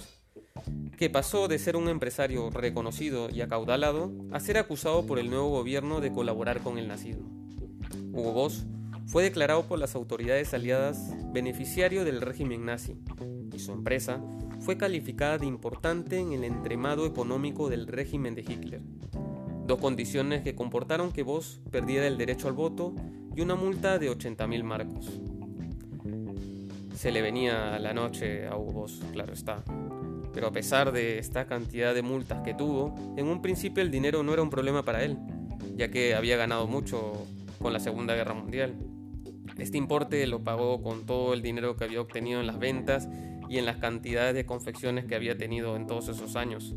que 0.96 1.10
pasó 1.10 1.48
de 1.48 1.58
ser 1.58 1.78
un 1.78 1.88
empresario 1.88 2.52
reconocido 2.52 3.30
y 3.32 3.42
acaudalado 3.42 4.12
a 4.32 4.40
ser 4.40 4.60
acusado 4.60 5.06
por 5.08 5.18
el 5.18 5.32
nuevo 5.32 5.50
gobierno 5.50 6.00
de 6.00 6.12
colaborar 6.12 6.60
con 6.60 6.78
el 6.78 6.88
nazismo. 6.88 7.28
Hugo 8.12 8.34
Boss 8.34 8.68
fue 9.08 9.24
declarado 9.24 9.64
por 9.64 9.80
las 9.80 9.96
autoridades 9.96 10.54
aliadas 10.54 11.16
beneficiario 11.34 12.06
del 12.06 12.22
régimen 12.22 12.66
nazi 12.66 12.98
y 13.52 13.58
su 13.58 13.72
empresa 13.72 14.22
fue 14.60 14.78
calificada 14.78 15.40
de 15.40 15.48
importante 15.48 16.20
en 16.20 16.34
el 16.34 16.44
entremado 16.44 17.08
económico 17.08 17.70
del 17.70 17.88
régimen 17.88 18.36
de 18.36 18.42
Hitler. 18.42 18.82
Dos 19.70 19.78
condiciones 19.78 20.42
que 20.42 20.56
comportaron 20.56 21.12
que 21.12 21.22
Voss 21.22 21.62
perdiera 21.70 22.08
el 22.08 22.18
derecho 22.18 22.48
al 22.48 22.56
voto 22.56 22.96
y 23.36 23.42
una 23.42 23.54
multa 23.54 24.00
de 24.00 24.10
80.000 24.10 24.64
marcos. 24.64 25.12
Se 26.96 27.12
le 27.12 27.22
venía 27.22 27.78
la 27.78 27.94
noche 27.94 28.48
a 28.48 28.58
Hugo 28.58 28.72
Boss, 28.72 29.00
claro 29.12 29.32
está. 29.32 29.64
Pero 30.34 30.48
a 30.48 30.52
pesar 30.52 30.92
de 30.92 31.20
esta 31.20 31.46
cantidad 31.46 31.94
de 31.94 32.02
multas 32.02 32.42
que 32.42 32.56
tuvo, 32.56 32.96
en 33.16 33.28
un 33.28 33.44
principio 33.44 33.84
el 33.84 33.92
dinero 33.92 34.24
no 34.24 34.34
era 34.34 34.42
un 34.42 34.50
problema 34.50 34.82
para 34.82 35.04
él, 35.04 35.20
ya 35.76 35.92
que 35.92 36.16
había 36.16 36.36
ganado 36.36 36.66
mucho 36.66 37.28
con 37.62 37.72
la 37.72 37.80
Segunda 37.80 38.16
Guerra 38.16 38.34
Mundial. 38.34 38.74
Este 39.60 39.78
importe 39.78 40.26
lo 40.26 40.44
pagó 40.44 40.82
con 40.82 41.06
todo 41.06 41.36
el 41.36 41.44
dinero 41.44 41.76
que 41.76 41.84
había 41.84 42.02
obtenido 42.02 42.40
en 42.40 42.48
las 42.48 42.58
ventas 42.58 43.08
y 43.48 43.60
en 43.60 43.68
las 43.68 43.78
cantidades 43.78 44.34
de 44.34 44.48
confecciones 44.48 45.06
que 45.06 45.14
había 45.14 45.38
tenido 45.38 45.76
en 45.76 45.86
todos 45.86 46.08
esos 46.10 46.36
años. 46.36 46.74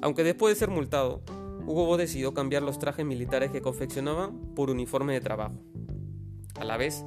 Aunque 0.00 0.22
después 0.22 0.54
de 0.54 0.58
ser 0.60 0.68
multado, 0.68 1.22
Hugo 1.66 1.96
decidió 1.96 2.34
cambiar 2.34 2.62
los 2.62 2.78
trajes 2.78 3.06
militares 3.06 3.50
que 3.50 3.62
confeccionaba 3.62 4.30
por 4.54 4.70
uniforme 4.70 5.14
de 5.14 5.20
trabajo. 5.20 5.54
A 6.60 6.64
la 6.64 6.76
vez, 6.76 7.04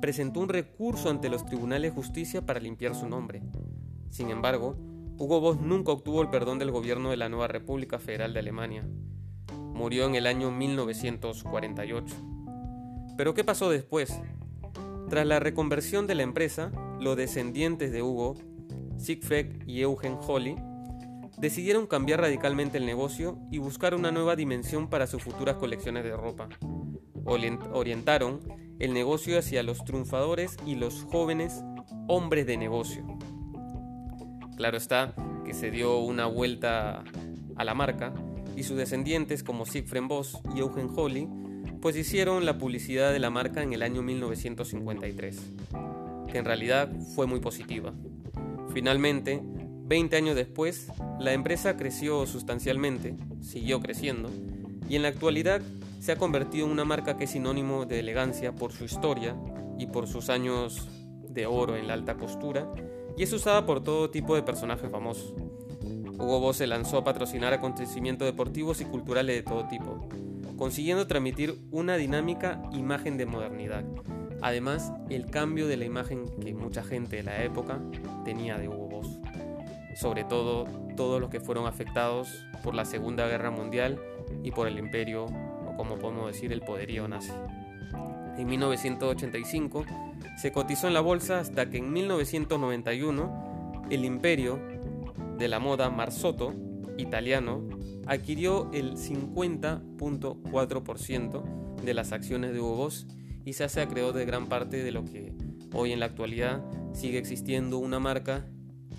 presentó 0.00 0.40
un 0.40 0.48
recurso 0.48 1.08
ante 1.08 1.28
los 1.28 1.44
tribunales 1.46 1.92
de 1.92 1.94
justicia 1.94 2.44
para 2.44 2.58
limpiar 2.60 2.94
su 2.94 3.08
nombre. 3.08 3.42
Sin 4.10 4.30
embargo, 4.30 4.76
Hugo 5.16 5.40
Boss 5.40 5.60
nunca 5.60 5.92
obtuvo 5.92 6.20
el 6.20 6.30
perdón 6.30 6.58
del 6.58 6.72
gobierno 6.72 7.10
de 7.10 7.16
la 7.16 7.28
nueva 7.28 7.46
República 7.46 8.00
Federal 8.00 8.32
de 8.32 8.40
Alemania. 8.40 8.84
Murió 9.72 10.06
en 10.06 10.16
el 10.16 10.26
año 10.26 10.50
1948. 10.50 12.14
Pero 13.16 13.34
¿qué 13.34 13.44
pasó 13.44 13.70
después? 13.70 14.20
Tras 15.08 15.26
la 15.26 15.38
reconversión 15.38 16.08
de 16.08 16.16
la 16.16 16.24
empresa, 16.24 16.72
los 16.98 17.16
descendientes 17.16 17.92
de 17.92 18.02
Hugo, 18.02 18.34
Siegfried 18.96 19.68
y 19.68 19.82
Eugen 19.82 20.18
Holly, 20.26 20.56
decidieron 21.42 21.88
cambiar 21.88 22.20
radicalmente 22.20 22.78
el 22.78 22.86
negocio 22.86 23.36
y 23.50 23.58
buscar 23.58 23.96
una 23.96 24.12
nueva 24.12 24.36
dimensión 24.36 24.88
para 24.88 25.08
sus 25.08 25.24
futuras 25.24 25.56
colecciones 25.56 26.04
de 26.04 26.16
ropa. 26.16 26.48
Orientaron 27.24 28.40
el 28.78 28.94
negocio 28.94 29.36
hacia 29.36 29.64
los 29.64 29.84
triunfadores 29.84 30.56
y 30.64 30.76
los 30.76 31.02
jóvenes 31.10 31.64
hombres 32.06 32.46
de 32.46 32.56
negocio. 32.56 33.04
Claro 34.56 34.76
está 34.76 35.16
que 35.44 35.52
se 35.52 35.72
dio 35.72 35.98
una 35.98 36.26
vuelta 36.26 37.02
a 37.56 37.64
la 37.64 37.74
marca 37.74 38.14
y 38.54 38.62
sus 38.62 38.76
descendientes 38.76 39.42
como 39.42 39.66
Siegfried 39.66 40.04
Boss 40.06 40.38
y 40.54 40.60
Eugen 40.60 40.90
Holly 40.94 41.28
pues 41.80 41.96
hicieron 41.96 42.46
la 42.46 42.56
publicidad 42.56 43.12
de 43.12 43.18
la 43.18 43.30
marca 43.30 43.64
en 43.64 43.72
el 43.72 43.82
año 43.82 44.02
1953, 44.02 45.40
que 46.30 46.38
en 46.38 46.44
realidad 46.44 46.88
fue 47.16 47.26
muy 47.26 47.40
positiva. 47.40 47.92
Finalmente, 48.72 49.42
20 49.84 50.16
años 50.16 50.36
después, 50.36 50.88
la 51.18 51.32
empresa 51.32 51.76
creció 51.76 52.26
sustancialmente, 52.26 53.16
siguió 53.40 53.80
creciendo, 53.80 54.30
y 54.88 54.96
en 54.96 55.02
la 55.02 55.08
actualidad 55.08 55.62
se 56.00 56.12
ha 56.12 56.16
convertido 56.16 56.66
en 56.66 56.72
una 56.72 56.84
marca 56.84 57.16
que 57.16 57.24
es 57.24 57.30
sinónimo 57.30 57.86
de 57.86 58.00
elegancia 58.00 58.54
por 58.54 58.72
su 58.72 58.84
historia 58.84 59.36
y 59.78 59.86
por 59.86 60.08
sus 60.08 60.30
años 60.30 60.88
de 61.28 61.46
oro 61.46 61.76
en 61.76 61.86
la 61.86 61.94
alta 61.94 62.16
costura 62.16 62.72
y 63.16 63.22
es 63.22 63.32
usada 63.32 63.66
por 63.66 63.82
todo 63.82 64.10
tipo 64.10 64.34
de 64.34 64.42
personajes 64.42 64.90
famosos. 64.90 65.34
Hugo 66.18 66.40
Boss 66.40 66.58
se 66.58 66.66
lanzó 66.66 66.98
a 66.98 67.04
patrocinar 67.04 67.52
acontecimientos 67.52 68.26
deportivos 68.26 68.80
y 68.80 68.84
culturales 68.84 69.36
de 69.36 69.42
todo 69.42 69.66
tipo, 69.68 70.08
consiguiendo 70.56 71.06
transmitir 71.06 71.58
una 71.70 71.96
dinámica 71.96 72.62
imagen 72.72 73.16
de 73.16 73.26
modernidad. 73.26 73.84
Además, 74.40 74.92
el 75.08 75.26
cambio 75.26 75.68
de 75.68 75.76
la 75.76 75.84
imagen 75.84 76.24
que 76.40 76.54
mucha 76.54 76.82
gente 76.82 77.16
de 77.16 77.22
la 77.22 77.42
época 77.44 77.80
tenía 78.24 78.58
de 78.58 78.68
Hugo. 78.68 78.81
Sobre 80.02 80.24
todo, 80.24 80.66
todos 80.96 81.20
los 81.20 81.30
que 81.30 81.38
fueron 81.38 81.68
afectados 81.68 82.44
por 82.64 82.74
la 82.74 82.84
Segunda 82.84 83.28
Guerra 83.28 83.52
Mundial 83.52 84.00
y 84.42 84.50
por 84.50 84.66
el 84.66 84.80
imperio, 84.80 85.26
o 85.26 85.76
como 85.76 85.96
podemos 85.96 86.26
decir, 86.26 86.52
el 86.52 86.60
poderío 86.60 87.06
nazi. 87.06 87.30
En 88.36 88.48
1985, 88.48 89.84
se 90.38 90.50
cotizó 90.50 90.88
en 90.88 90.94
la 90.94 91.00
bolsa 91.00 91.38
hasta 91.38 91.70
que 91.70 91.78
en 91.78 91.92
1991 91.92 93.84
el 93.90 94.04
imperio 94.04 94.58
de 95.38 95.46
la 95.46 95.60
moda 95.60 95.88
Marzotto, 95.88 96.52
italiano, 96.98 97.62
adquirió 98.08 98.72
el 98.72 98.96
50.4% 98.96 101.44
de 101.80 101.94
las 101.94 102.10
acciones 102.10 102.52
de 102.52 102.58
Hugo 102.58 102.74
Boss 102.74 103.06
y 103.44 103.52
se 103.52 103.62
hace 103.62 103.80
acreedor 103.80 104.14
de 104.14 104.24
gran 104.24 104.48
parte 104.48 104.82
de 104.82 104.90
lo 104.90 105.04
que 105.04 105.32
hoy 105.72 105.92
en 105.92 106.00
la 106.00 106.06
actualidad 106.06 106.60
sigue 106.92 107.18
existiendo 107.18 107.78
una 107.78 108.00
marca 108.00 108.48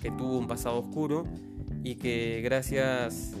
que 0.04 0.10
tuvo 0.10 0.36
un 0.36 0.46
pasado 0.46 0.78
oscuro 0.80 1.24
y 1.82 1.94
que 1.94 2.42
gracias 2.42 3.32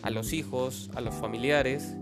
a 0.00 0.08
los 0.08 0.32
hijos, 0.32 0.90
a 0.94 1.02
los 1.02 1.14
familiares, 1.14 1.98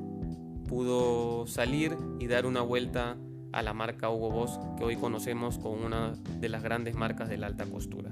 pudo 0.69 1.49
salir 1.49 1.97
y 2.21 2.29
dar 2.29 2.47
una 2.47 2.61
vuelta 2.61 3.17
a 3.53 3.63
la 3.63 3.75
marca 3.75 4.11
Hugo 4.11 4.31
Boss 4.31 4.61
que 4.79 4.85
hoy 4.85 4.95
conocemos 4.95 5.59
como 5.59 5.85
una 5.85 6.13
de 6.39 6.49
las 6.49 6.63
grandes 6.63 6.95
marcas 6.95 7.29
de 7.29 7.37
la 7.37 7.49
alta 7.49 7.65
costura. 7.67 8.11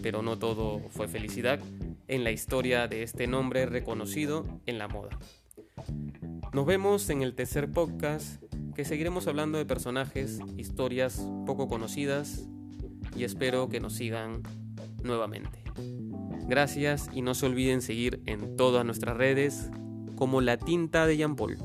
Pero 0.00 0.22
no 0.22 0.38
todo 0.38 0.78
fue 0.90 1.08
felicidad 1.08 1.58
en 2.06 2.22
la 2.22 2.30
historia 2.30 2.86
de 2.86 3.02
este 3.02 3.26
nombre 3.26 3.66
reconocido 3.66 4.46
en 4.66 4.78
la 4.78 4.86
moda. 4.86 5.18
Nos 6.52 6.66
vemos 6.66 7.10
en 7.10 7.22
el 7.22 7.34
tercer 7.34 7.72
podcast 7.72 8.40
que 8.76 8.84
seguiremos 8.84 9.26
hablando 9.26 9.58
de 9.58 9.66
personajes, 9.66 10.38
historias 10.56 11.20
poco 11.46 11.66
conocidas 11.66 12.48
y 13.16 13.24
espero 13.24 13.68
que 13.68 13.80
nos 13.80 13.94
sigan 13.94 14.42
nuevamente. 15.08 15.64
Gracias 16.46 17.10
y 17.12 17.22
no 17.22 17.34
se 17.34 17.46
olviden 17.46 17.82
seguir 17.82 18.22
en 18.26 18.56
todas 18.56 18.84
nuestras 18.84 19.16
redes 19.16 19.70
como 20.14 20.40
la 20.40 20.56
tinta 20.56 21.06
de 21.06 21.16
Jean 21.16 21.34
Paul. 21.34 21.58